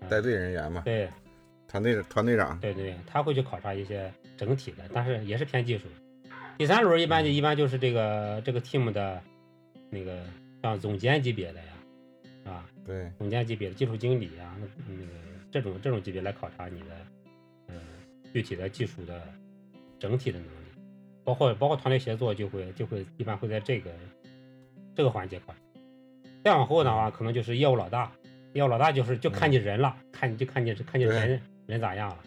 [0.00, 1.06] 呃带队人员嘛，对
[1.70, 5.84] 团队团队长，对对，他会去考察一些整体的，但是也是偏技术。
[6.58, 9.22] 第三轮一般就一般就是这个这个 team 的
[9.88, 10.24] 那个
[10.62, 15.12] 像总监级别的呀，啊，对，总监级别的技术经理啊，那那个
[15.50, 16.86] 这种这种级别来考察你的
[17.68, 17.74] 呃
[18.32, 19.22] 具体的技术的
[19.98, 20.66] 整体的能力，
[21.22, 23.90] 包括包括团队协作就会就会一般会在这个
[24.96, 25.58] 这个环节考察。
[26.42, 28.10] 再往后的话，可能就是业务老大，
[28.54, 31.14] 业务老大就是就看你人了，看你就看你看你对。
[31.14, 31.40] 人
[31.70, 32.18] 人咋样了，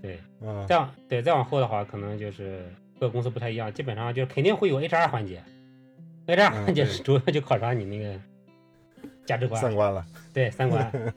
[0.00, 0.20] 对。
[0.40, 2.64] 嗯再往对再往后的话，可能就是
[3.00, 5.42] 各个公司不太一样，基本上就肯定会有 HR 环节
[6.26, 8.20] ，HR 嗯环节是主要就考察你那个
[9.24, 10.90] 价值观，三观了，对三观。
[10.94, 11.12] 嗯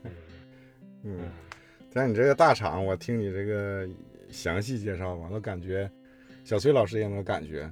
[1.04, 1.20] 嗯，
[1.94, 3.88] 像你这个大厂，我听你这个
[4.30, 5.90] 详细介绍吧，我感觉
[6.44, 7.72] 小崔老师也能感觉，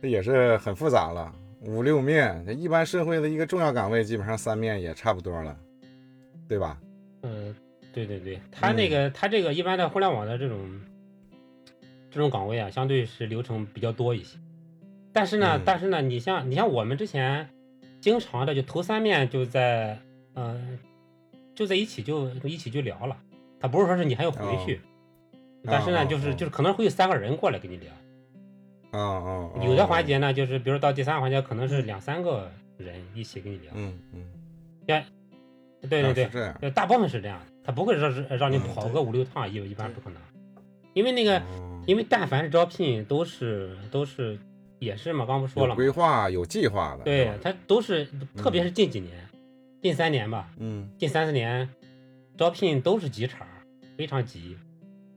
[0.00, 5.56] 这也是很复杂了，五六面，这一般社会的一个重要岗位，基本上三面也差不多了，
[6.48, 6.78] 对吧？
[7.22, 7.54] 嗯，
[7.92, 10.80] 对对对，他那个、他这个一般的互联网的这种
[12.10, 14.38] 这种岗位啊，相对是流程比较多一些。
[15.12, 17.48] 但是呢，嗯但是呢，你像你像我们之前
[18.00, 19.98] 经常的就头三面就在
[20.34, 20.78] 呃
[21.54, 23.16] 就在一起就一起就聊了，
[23.58, 24.80] 他不是说是你还要回去，
[25.64, 27.92] 但是呢，哦就是哦就是可能会有三个人过来跟你聊。
[28.90, 33.72] 啊啊，有的环节呢，就是比如到第三个环节，可能是两三个人一起跟你聊。
[33.74, 34.24] 嗯嗯，
[34.86, 35.04] 对
[35.82, 40.18] 对对啊是，这样，呃，大部分是这样的，他不会让让你嗯跑个五六趟，一一般不可能。
[40.94, 44.38] 因为那个，哦因为但凡是招聘，都是都是
[44.78, 48.08] 也是嘛，刚不说了嘛，规划有计划的，对他都是，
[48.38, 49.12] 特别是近几年，
[49.82, 51.68] 近三年吧，嗯近三四年，
[52.38, 53.46] 招聘都是急茬，
[53.98, 54.56] 非常急。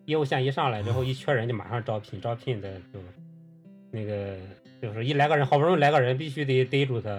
[0.03, 2.99] 业务线一上来之后，一缺人就马上招聘，招聘的就
[3.91, 4.35] 那个
[4.81, 7.17] 就是一来个人，好不容易来个人，必须得逮住他。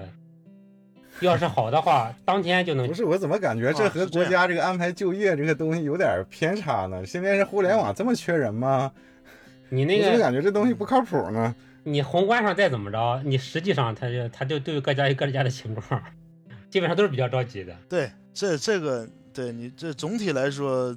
[1.27, 7.05] 要是好的话，当天就能不是，我怎么感觉这和国家这个安排就业这个东西有点偏差呢？
[7.07, 8.93] 现在是互联网这么缺人吗？
[9.69, 11.55] 你那我怎么感觉这东西不靠谱呢？
[11.85, 16.01] 你宏观上再怎么着，你实际上他就他就都有各家有各家的情况，
[16.71, 17.75] 基本上都是比较着急的。
[17.89, 20.97] 对，这这个对你这总体来说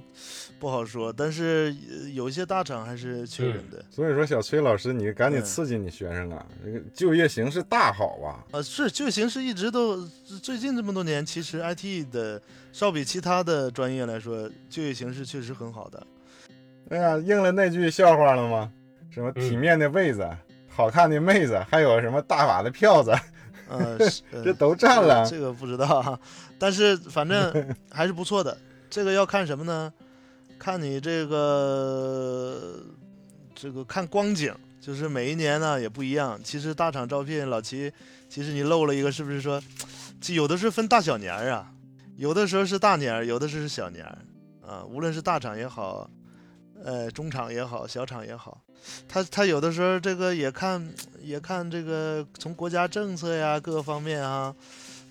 [0.60, 3.84] 不好说，但是呃有一些大厂还是缺人的。
[3.90, 6.46] 所以说，小崔老师，你赶紧嗯刺激你学生啊！
[6.64, 8.44] 这个就业形势大好啊！
[8.52, 10.06] 啊，是就业形势一直都
[10.42, 16.06] 最近这么多年，其实 IT 的稍比其他的专业来说，就业形势确实很好的。
[16.90, 18.72] 哎呀，应了那句笑话了吗？
[19.12, 20.30] 什么体面的位子、
[20.68, 23.12] 好看的妹子，还有什么大把的票子，
[23.68, 23.98] 呃，
[24.44, 25.26] 这都占了。
[25.30, 26.20] 这个不知道哈，
[26.60, 28.58] 但是反正还是不错的。
[28.90, 29.92] 这个要看什么呢？
[30.58, 32.82] 看你这个
[33.54, 36.40] 这个看光景，就是每一年呢也不一样。
[36.44, 37.92] 其实大厂招聘老齐，
[38.30, 39.62] 其实你漏了一个，是不是说，
[40.30, 41.70] 有的是分大小年儿啊，
[42.16, 44.18] 有的时候是大年儿，有的是小年儿
[44.66, 44.86] 啊。
[44.86, 46.10] 无论是大厂也好，
[46.82, 48.62] 呃，中厂也好，小厂也好，
[49.08, 54.56] 他他有的时候这个也看也看这个从国家政策呀各个方面啊，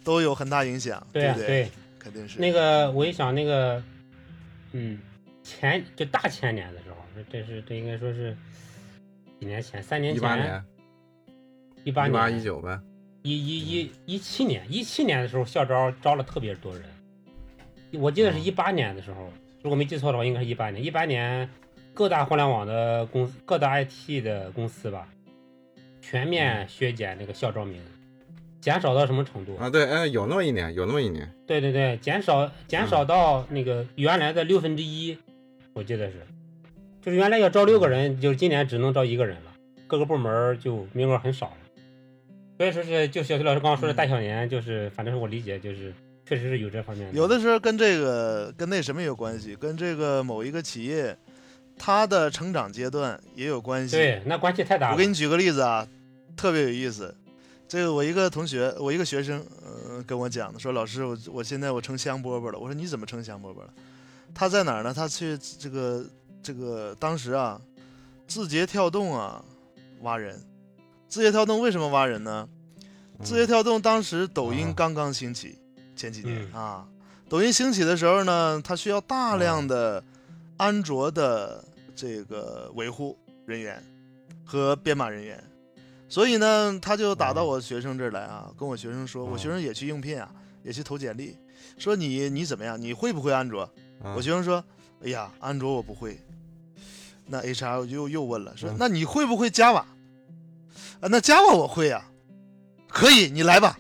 [0.02, 1.46] 都有很大影响，对呀、不对？
[1.46, 3.82] 对，肯定是那个我一想那个，
[4.72, 4.98] 嗯，
[5.42, 8.36] 前就大前年的时候，这这是这应该说是
[9.40, 10.64] 几年前，三年前，一八年、
[11.84, 12.78] 一八一八、一九呗，
[13.22, 16.84] 一一一一七年，一七年的时候校招招了特别多人，
[17.92, 20.84] 我记得是嗯一八年的时候，如果没记错的话，应该是一八年。
[20.84, 21.48] 一八年
[21.95, 25.09] 各大互联网的公司、各大 IT 的公司吧，
[26.03, 26.28] 全嗯。
[26.28, 27.86] 面削减那个校招名额，
[28.61, 29.57] 减少到什么程度？
[29.57, 35.16] 啊，对，嗯，有那么一年，有那么一年，对对对，减少减少到那个原来的六分之一，
[35.72, 36.16] 我记得是，
[37.01, 39.55] 就是原来要招六个人，就是今年只能招一个人了，
[39.86, 41.57] 各个部门就名额很少了。
[42.59, 43.97] 所以说是，就小徐老师刚刚说的嗯。
[43.97, 45.95] 大小年，就是反正是我理解，就是
[46.26, 51.16] 确实是有这方面有的时候跟这个跟那什么有关系，跟这个某一个企业
[51.78, 53.96] 它的成长阶段也有关系。
[53.96, 54.92] 对，那关系太大了。
[54.92, 55.86] 我给你举个例子啊，
[56.36, 57.14] 特别有意思。
[57.66, 62.58] 这个我一个同学，我一个学生，呃，跟我讲的，说老师，我我现在我成香饽饽了。
[62.58, 63.70] 我说你怎么成香饽饽了？
[64.34, 64.92] 他在哪儿呢？
[64.94, 66.04] 他去这个
[66.42, 67.60] 这个当时啊，
[68.28, 69.42] 字节跳动啊
[70.02, 70.40] 挖人。
[71.08, 72.48] 字节跳动为什么挖人呢？
[73.22, 75.58] 字节跳动当时抖音啊刚刚兴起，
[75.96, 76.86] 前几年、嗯啊，
[77.28, 80.02] 抖音兴起的时候呢，它需要大量的
[80.57, 83.82] 安卓的这个维护人员
[84.44, 85.42] 和编码人员，
[86.09, 90.30] 所以呢，他就打到我学生这儿来啊，跟我学生说，我学生也去应聘啊，
[90.62, 91.36] 也去投简历，
[91.78, 92.80] 说你你怎么样？
[92.80, 93.62] 你会不会安卓？
[94.02, 94.62] 啊我学生说，
[95.02, 96.18] 哎呀，安卓我不会。
[97.26, 99.76] 那 HR 又又问了，说嗯那你会不会 Java？
[99.76, 99.88] 啊，
[101.02, 102.05] 那 Java 我会呀、
[102.88, 103.78] 可以，你来吧，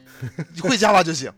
[0.54, 1.30] 你 会 Java 就行。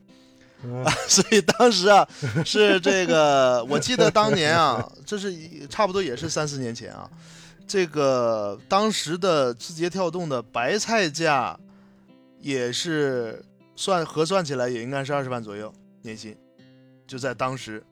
[0.64, 2.09] 嗯 所以当时啊，
[2.44, 7.09] 是这个，我记得当年啊，这是一差不多也是三四年前啊，
[7.66, 11.59] 这个当时的字节跳动的白菜价
[12.40, 13.44] 也是
[13.76, 16.36] 算核算起来也应该是二十万左右年薪，
[17.07, 17.84] 就在当时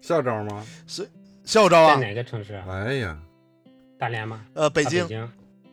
[0.00, 0.64] 校招吗？
[0.86, 1.08] 是
[1.44, 2.64] 校招啊，在哪个城市啊？
[2.68, 3.18] 哎呀，
[3.98, 4.44] 大连吗？
[4.54, 5.32] 呃，北京，啊北京。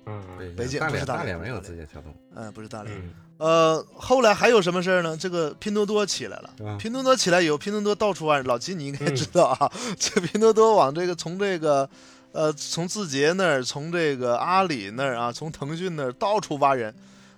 [0.10, 5.16] 嗯嗯北京大连不是大连没有字节跳动，嗯，不是大连，嗯，呃，后来还有什么事儿呢？
[5.16, 6.50] 这个拼多多起来了。
[6.66, 8.46] 啊拼多多起来以后，拼多多到处挖人。
[8.46, 11.90] 老齐，你应该嗯知道啊， 这拼多多往这个从这个，
[12.32, 16.94] 呃，从字节那儿，从这个阿里那儿啊，从腾讯那儿到处挖人。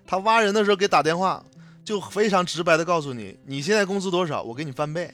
[0.08, 1.42] 他挖人的时候给打电话，
[1.86, 5.10] 就非常直白的告诉你，你现在工资多少，我给你翻倍。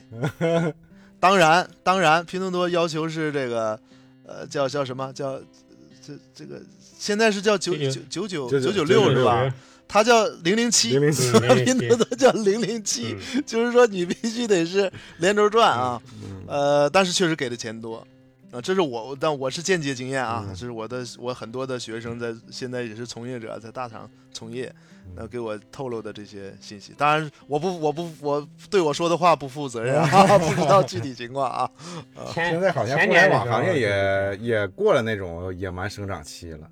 [1.20, 3.78] 当然，当然，拼多多要求是这个，
[4.24, 5.38] 呃，叫叫什么叫
[6.00, 6.60] 这这个
[6.98, 9.54] 现在是叫九九九九九九六是吧？
[9.86, 10.90] 他叫零零七，
[11.64, 15.98] 拼多多叫零零七，就是说你必须得是连轴转啊。
[16.46, 18.06] 呃，但是确实给的钱多
[18.50, 24.70] 啊，这是我，但我是间接经验啊，这是我的，我很多的学生在现在也是从业者，在大厂从业，
[25.14, 26.92] 那给我透露的这些信息。
[26.98, 31.70] 当然，我不，我不，我对我说的话不负责任啊， 不知道具体情况啊。
[32.34, 36.68] 现在好像互联网行业也也过了那种野蛮生长期了。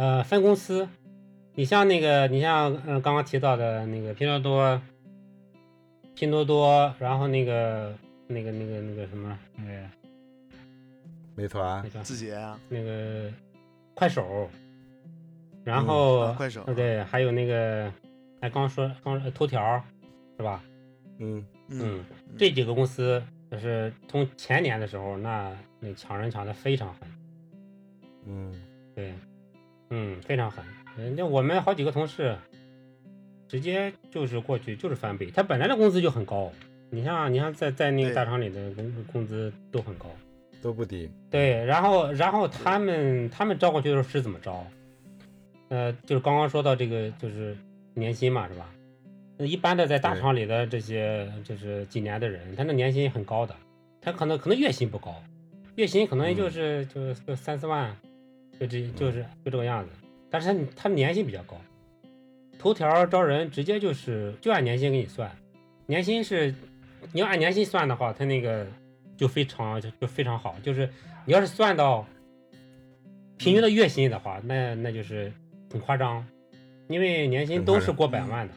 [0.00, 0.88] 呃，分公司，
[1.54, 4.80] 你像那个，你像嗯、呃刚刚提到的那个拼多多，
[6.14, 7.94] 拼多多，然后那个
[8.26, 9.72] 那个那个那个什么，那个
[11.34, 13.30] 美团那叫字节啊，那个
[13.92, 14.48] 快手，
[15.64, 17.92] 然嗯后、啊快手呃对，还有那个，
[18.40, 19.84] 哎，刚说刚说头条，
[20.38, 20.62] 是吧？
[21.18, 22.02] 嗯，嗯，
[22.38, 27.00] 这几个公司就是从前年的时候，那那抢人抢的非常狠，
[28.24, 28.54] 嗯，
[28.94, 29.12] 对，
[29.90, 30.64] 嗯，非常狠。
[30.96, 32.36] 人家我们好几个同事，
[33.48, 36.50] 直接就是过去就是翻倍，他本来的工资就很高。
[36.90, 40.06] 你像你像在在那个大厂里的工工资都很高，
[40.60, 41.08] 都不低。
[41.30, 44.66] 对，然后然后他们他们招过去的时候是怎么招？
[45.68, 47.56] 呃，就是刚刚说到这个就是
[47.94, 48.68] 年薪嘛，是吧？
[49.36, 53.54] 那一般的在大厂里的这些就是几年的人，他那年薪很高的，
[54.00, 55.14] 他可能可能月薪不高，
[55.76, 57.96] 月薪可能也就是、就就三四万，
[58.60, 59.90] 就这就是就这个样子，
[60.28, 61.58] 但是他他年薪比较高。
[62.58, 65.34] 头条招人直接就是就按年薪给你算，
[65.86, 66.54] 年薪是
[67.12, 68.66] 你要按年薪算的话，他那个
[69.16, 70.86] 就非常就就非常好，就是
[71.24, 72.06] 你要是算到
[73.38, 75.32] 平均的月薪的话，那那就是
[75.72, 76.22] 很夸张，
[76.88, 78.54] 因为年薪都是过百万的，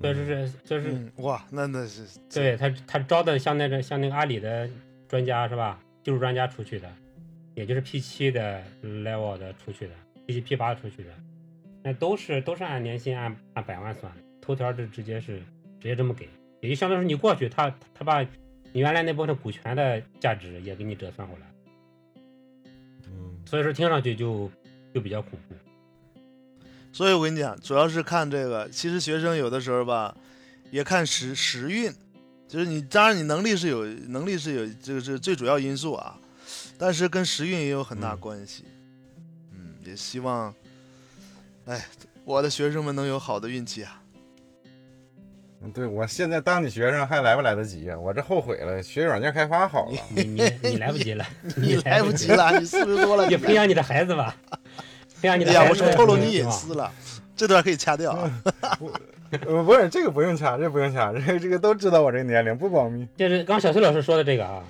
[0.00, 4.66] 所以就是就是、嗯，哇，那那是对他他招的像那个像那个阿里的
[5.06, 5.78] 专家是吧？
[6.02, 6.90] 技术专家出去的，
[7.54, 9.92] 也就是 P 七的 level 的出去的
[10.26, 11.10] ，，P 七 P 八出去的，
[11.82, 15.38] 那都是都是按年薪按按百万算的，头条就直接是
[15.80, 16.28] 直接这么给，
[16.60, 18.22] 也就相当于是你过去，他他把
[18.72, 21.46] 你原来那部分股权的价值也给你折算回来，
[23.08, 24.50] 嗯，所以说听上去就
[24.94, 25.54] 就比较恐怖。
[26.94, 28.68] 所以我跟你讲，主要是看这个。
[28.68, 30.14] 其实学生有的时候吧，
[30.70, 31.90] 也看时时运，
[32.46, 36.20] 就是你当然你能力是有能力是有这个是最主要因素啊，
[36.82, 38.64] 但是跟时运也有很大嗯关系。
[39.52, 40.52] 嗯，也希望，
[41.66, 41.80] 哎，
[42.24, 44.02] 我的学生们能有好的运气啊。
[45.62, 47.96] 嗯对我现在当你学生还来不来得及呀？
[47.96, 49.96] 我这后悔了，学软件开发好了。
[50.08, 51.24] 你你你来不及了，
[51.56, 54.34] 你来不及了，你四十多了， 你培养你的孩子吧，
[55.20, 55.96] 培养你的哎呀，我的孩子。
[55.96, 56.92] 说透露你隐私了，
[57.36, 58.42] 这段可以掐掉啊。
[59.30, 63.06] 呃，不 是这个不用掐，这不用掐，这个这个都知道我这个年龄，不保密。
[63.16, 64.64] 就是刚小崔老师说的这个啊，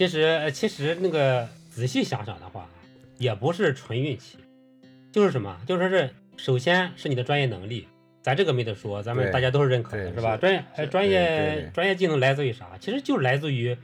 [0.00, 2.66] 其实呃其实那个仔细想想的话，
[3.18, 4.38] 也不是纯运气，
[5.12, 7.86] 就是什么，就是说是首先是你的专业能力，
[8.22, 10.38] 咱这个没得说，咱们大家都是认可的，是吧？
[10.38, 12.78] 专业呃专业专业技能来自于啥？
[12.80, 13.76] 其实就来自于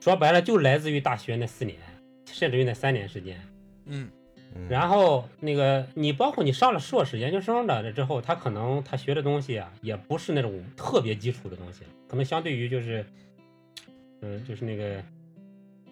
[0.00, 1.78] 说白了，就来自于大学那四年，
[2.26, 3.40] 甚至于那三年时间。
[3.84, 4.10] 嗯，
[4.56, 13.06] 嗯然后那个你包括你上了硕士、研究生的之后，他可能他学的东西啊，也不是那种特别基础的东西，可能相对于就是，
[14.22, 15.00] 嗯、就是那个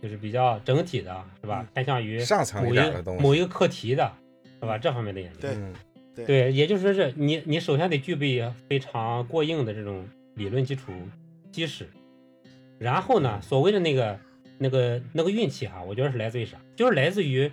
[0.03, 1.69] 就是比较整体的，是吧嗯？
[1.73, 4.13] 偏向于上层一某一点的东西某一个课题的，
[4.61, 4.77] 是吧？
[4.77, 5.49] 这方面的研究。
[6.27, 10.93] 对，也就是说是你你首先得具备非常过硬的这种理论基础
[11.51, 11.89] 基石，
[12.79, 14.19] 然后呢，所谓的那个
[14.59, 16.59] 那个那个运气哈、我觉得是来自于啥？
[16.77, 17.51] 就是来自于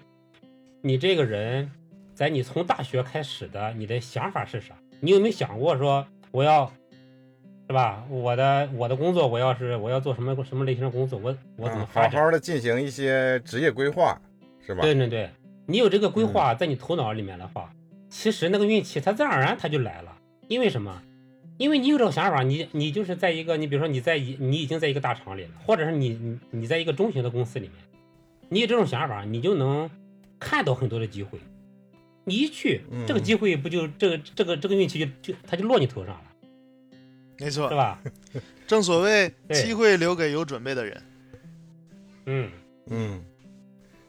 [0.81, 1.71] 你这个人
[2.13, 4.75] 在你从大学开始的你的想法是啥？
[4.99, 6.69] 你有没有想过说我要
[7.69, 8.03] 是吧？
[8.09, 11.19] 我的我的工作我要是我要做什么什么类型的工作？
[11.19, 12.19] 我我怎么嗯发展？
[12.19, 14.19] 好好的进行一些职业规划，
[14.65, 14.81] 是吧？
[14.81, 15.29] 对对对，
[15.67, 17.71] 你有这个规划在你头脑里面的话，
[18.09, 20.17] 其实那个运气它自然而然它就来了。
[20.47, 20.99] 因为什么？
[21.59, 27.75] 因为你有这个想法，你你就是在一个你比如说你在一你已经在一个大厂里了，或者是你你你在一个中型的公司里面，
[28.49, 29.87] 你有这种想法，你就能
[30.39, 31.37] 看到很多的机会。
[32.23, 36.23] 你一去，嗯这个机会不就这个这个这个运气就就它就落你头上了，
[37.39, 37.69] 没错。
[37.69, 37.99] 是，吧？
[38.67, 41.01] 正所谓机会留给有准备的人。
[42.25, 42.51] 嗯，
[42.87, 43.23] 嗯，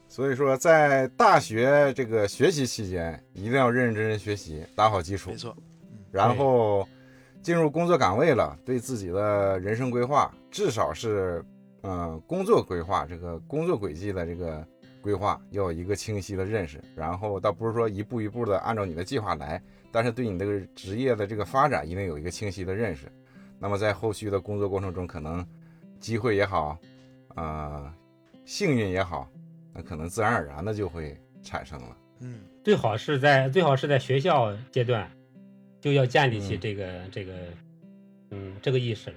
[0.06, 5.30] 所以说在大学这个学习期间，一定要认认真真学习，打好基础。
[5.30, 5.56] 没，错，
[6.10, 6.86] 然后
[7.40, 11.42] 进入工作岗位了，对自己的人生规划，至少是
[11.82, 14.62] 嗯、呃工作规划这个工作轨迹的这个
[15.00, 19.62] 规划要有一个清晰的认识，然后倒不是说一步一步的按照你的计划来，
[19.92, 23.10] 但是对你这个职业的这个发展一定有一个清晰的认识。
[23.58, 25.46] 那么在后续的工作过程中，可能
[25.98, 26.78] 机会也好，
[27.34, 27.94] 啊、
[28.44, 29.28] 幸运也好，
[29.74, 31.96] 那可能自然而然的就会产生了。
[32.20, 35.10] 嗯，最好是在最好是在学校阶段
[35.80, 37.32] 就要建立起嗯这个、这个
[38.30, 39.16] 嗯这个意识了。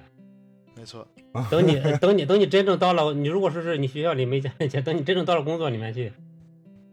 [0.76, 1.08] 没错，
[1.50, 6.12] 等你等你等你真正到了，你如果说是你学校里没建立起，等你真正到了工作里面去，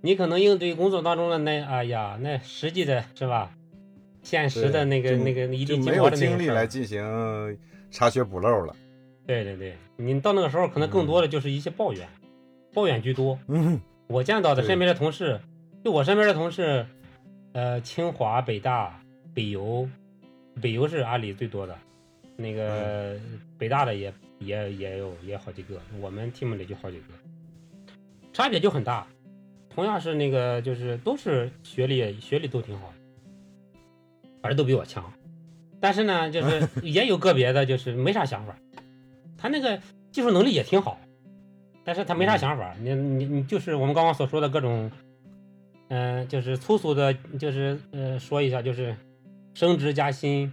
[0.03, 3.57] 你可能应对工作当中的那哎呀那实际的是吧？
[4.23, 7.59] 现实的那个那个一就地鸡毛没有精力来进行
[7.91, 8.75] 查缺补漏了。
[9.27, 12.09] 对对对，你到那个时候可能更多的就是一些抱怨，
[12.75, 13.39] 抱怨居多。
[13.49, 15.41] 嗯，我见到的身边的同事，
[15.85, 16.85] 就我身边的同事，
[17.53, 19.01] 呃，清华、北大、
[19.33, 19.89] 北邮，
[20.61, 21.79] 北邮是阿里最多的，
[22.37, 23.17] 那个
[23.57, 27.05] 北大的也也也有也好几个，我们 team 里就好几个，
[28.33, 29.07] 差别就很大。
[29.73, 32.95] 同样是那个，就是都是学历学历都挺好的，
[34.41, 35.05] 反正都比我强。
[35.81, 38.55] 但是呢，就是 也有个别的，就是没啥想法，
[39.39, 39.81] 他那个
[40.13, 40.99] 技术能力也挺好，
[41.85, 42.75] 但是他没啥想法。
[42.83, 44.91] 你你你就是我们刚刚所说的各种，
[45.89, 48.95] 嗯、就是粗俗的，就是呃说一下，就是
[49.55, 50.53] 升职加薪，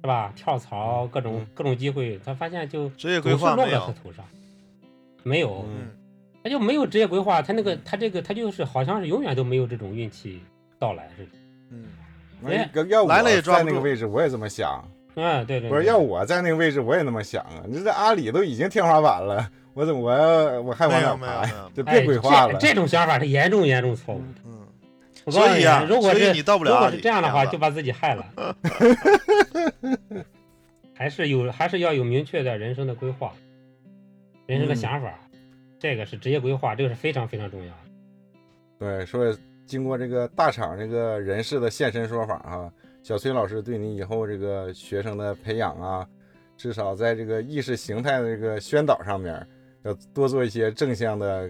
[0.00, 0.32] 是吧？
[0.34, 4.24] 跳槽各种嗯各种机会，他发现就职业规划落在他，头上，
[5.22, 5.90] 没有，嗯
[6.42, 10.40] 他就没有职业规划，他那个他这个他就是好像是永远都没有这种运气
[10.78, 11.30] 到来似的。
[11.68, 12.04] 嗯，哎
[12.42, 14.82] 那要我来了也抓在那个位置，我也这么想。
[15.16, 17.62] 嗯，对对不是要我在那个位置，我也那么想啊。
[17.66, 21.68] 你这阿里都已经天花板了，我怎么我要我还往哪爬呀？
[21.74, 22.52] 就哎别规划了。
[22.54, 24.40] 这这种想法是严重严重错误的。
[24.46, 24.66] 嗯，
[25.24, 28.24] 我告诉你所以啊如果是你到不了如果是这样的话，就把自己害了。
[30.94, 33.32] 还是有，还是要有明确的人生的规划，
[34.46, 35.18] 人生的嗯想法，
[35.78, 37.78] 这个是职业规划，这个是非常非常重要的。
[38.78, 39.34] 对，说
[39.70, 42.68] 经过这个大厂这个人事的现身说法啊、
[43.04, 46.04] 小崔老师对你以后这个学生的培养啊，
[46.56, 49.46] 至少在这个意识形态的这个宣导上面，
[49.84, 51.48] 要多做一些正向的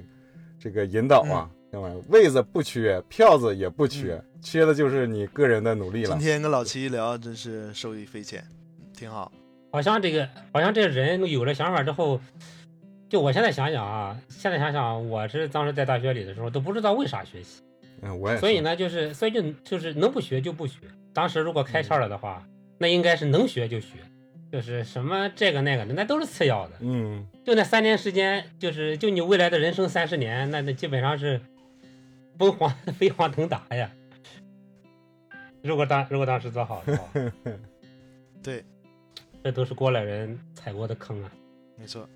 [0.59, 6.19] 这个引导啊，那玩意位子不缺，票子也不缺，缺的就是你个人的努力了今。
[6.19, 8.45] 天跟老七一聊，真是受益匪浅，
[8.79, 9.33] 嗯挺好。
[9.73, 12.21] 好像这个，好像这人有了想法之后，
[13.09, 17.63] 就我现在想想啊，现在想想，我是当时在大学里的时候都不知道为啥学习，
[18.03, 18.37] 嗯，我也。
[18.39, 20.79] 所以呢，就是所以就就是能不学就不学。
[21.13, 22.47] 当时如果开窍了的话，
[22.79, 23.99] 那应该是能学就学，
[24.51, 26.77] 就是什么这个那个的，那都是次要的。
[26.81, 31.41] 嗯，就那三年时间，就是就你未来的人生三十年，那那基本上是
[32.39, 33.91] 飞黄飞黄腾达呀。
[35.63, 37.09] 如果当如果当时做好的话，
[38.43, 38.65] 对，
[39.45, 41.31] 这都是过来人踩过的坑啊。
[41.77, 42.09] 没错。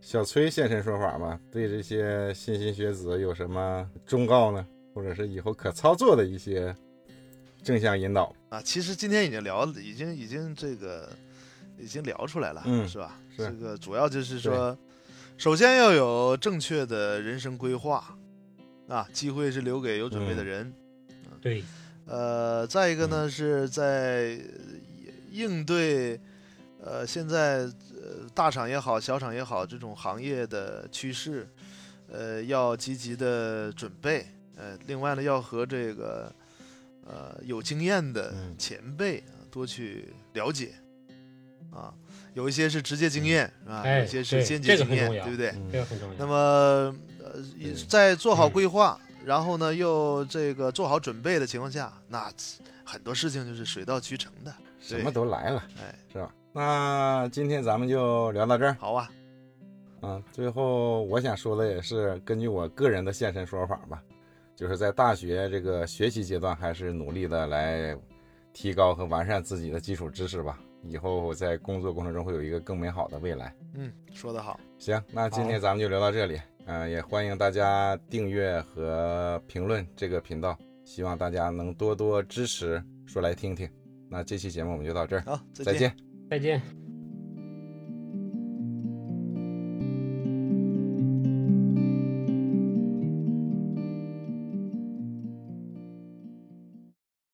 [0.00, 4.64] 小崔现身说法吧，对这些莘莘学子有什么忠告呢？
[4.96, 6.74] 或者是以后可操作的一些
[7.62, 8.34] 正向引导？
[8.48, 11.06] 啊，其实今天已经聊，已经已经这个
[11.78, 13.20] 已经聊出来了，嗯是吧？
[13.36, 14.74] 是这个主要就是说，
[15.36, 18.16] 首先要有正确的人生规划，
[18.88, 20.72] 啊，机会是留给有准备的嗯人。
[21.42, 21.62] 对，
[22.06, 24.40] 呃，再一个呢，是在
[25.30, 26.18] 应对
[26.82, 31.46] 呃现在呃大厂也好，小厂也好这种行业的趋势，
[32.10, 34.26] 呃，要积极的准备。
[34.56, 36.32] 呃，另外呢，要和这个
[37.06, 40.74] 呃有经验的嗯前辈啊多去了解
[41.70, 41.92] 啊，
[42.34, 45.48] 有一些是直接经验啊，有哎一些是对间接经验，这个很重要对不对？
[45.50, 46.14] 嗯这个很重要。
[46.18, 46.34] 那么，
[47.22, 52.32] 呃，对在做好嗯规划，然后呢又这个做好准备的情况下，那
[52.84, 54.54] 很多事情就是水到渠成的。
[54.80, 56.32] 什么都来了，哎，是吧？
[56.52, 58.76] 那今天咱们就聊到这儿。
[58.78, 59.10] 好啊，
[60.02, 64.00] 嗯，最后我想说的也是根据我个人的现身说法吧，
[64.56, 67.96] 就是在大学这个学习阶段，还是努力的来
[68.54, 73.54] 提高和完善自己的基础知识吧，以后在工作过程中会有一个更美好的未来。
[73.74, 83.68] 嗯，说得好，行，那今天咱们就聊到这里，嗯、也欢迎大家订阅和评论这个频道，希望大家能多多支持，说来听听。
[84.08, 85.64] 那这期节目我们就到这儿，好，见。
[85.64, 85.96] 再见。
[86.30, 86.85] 再见。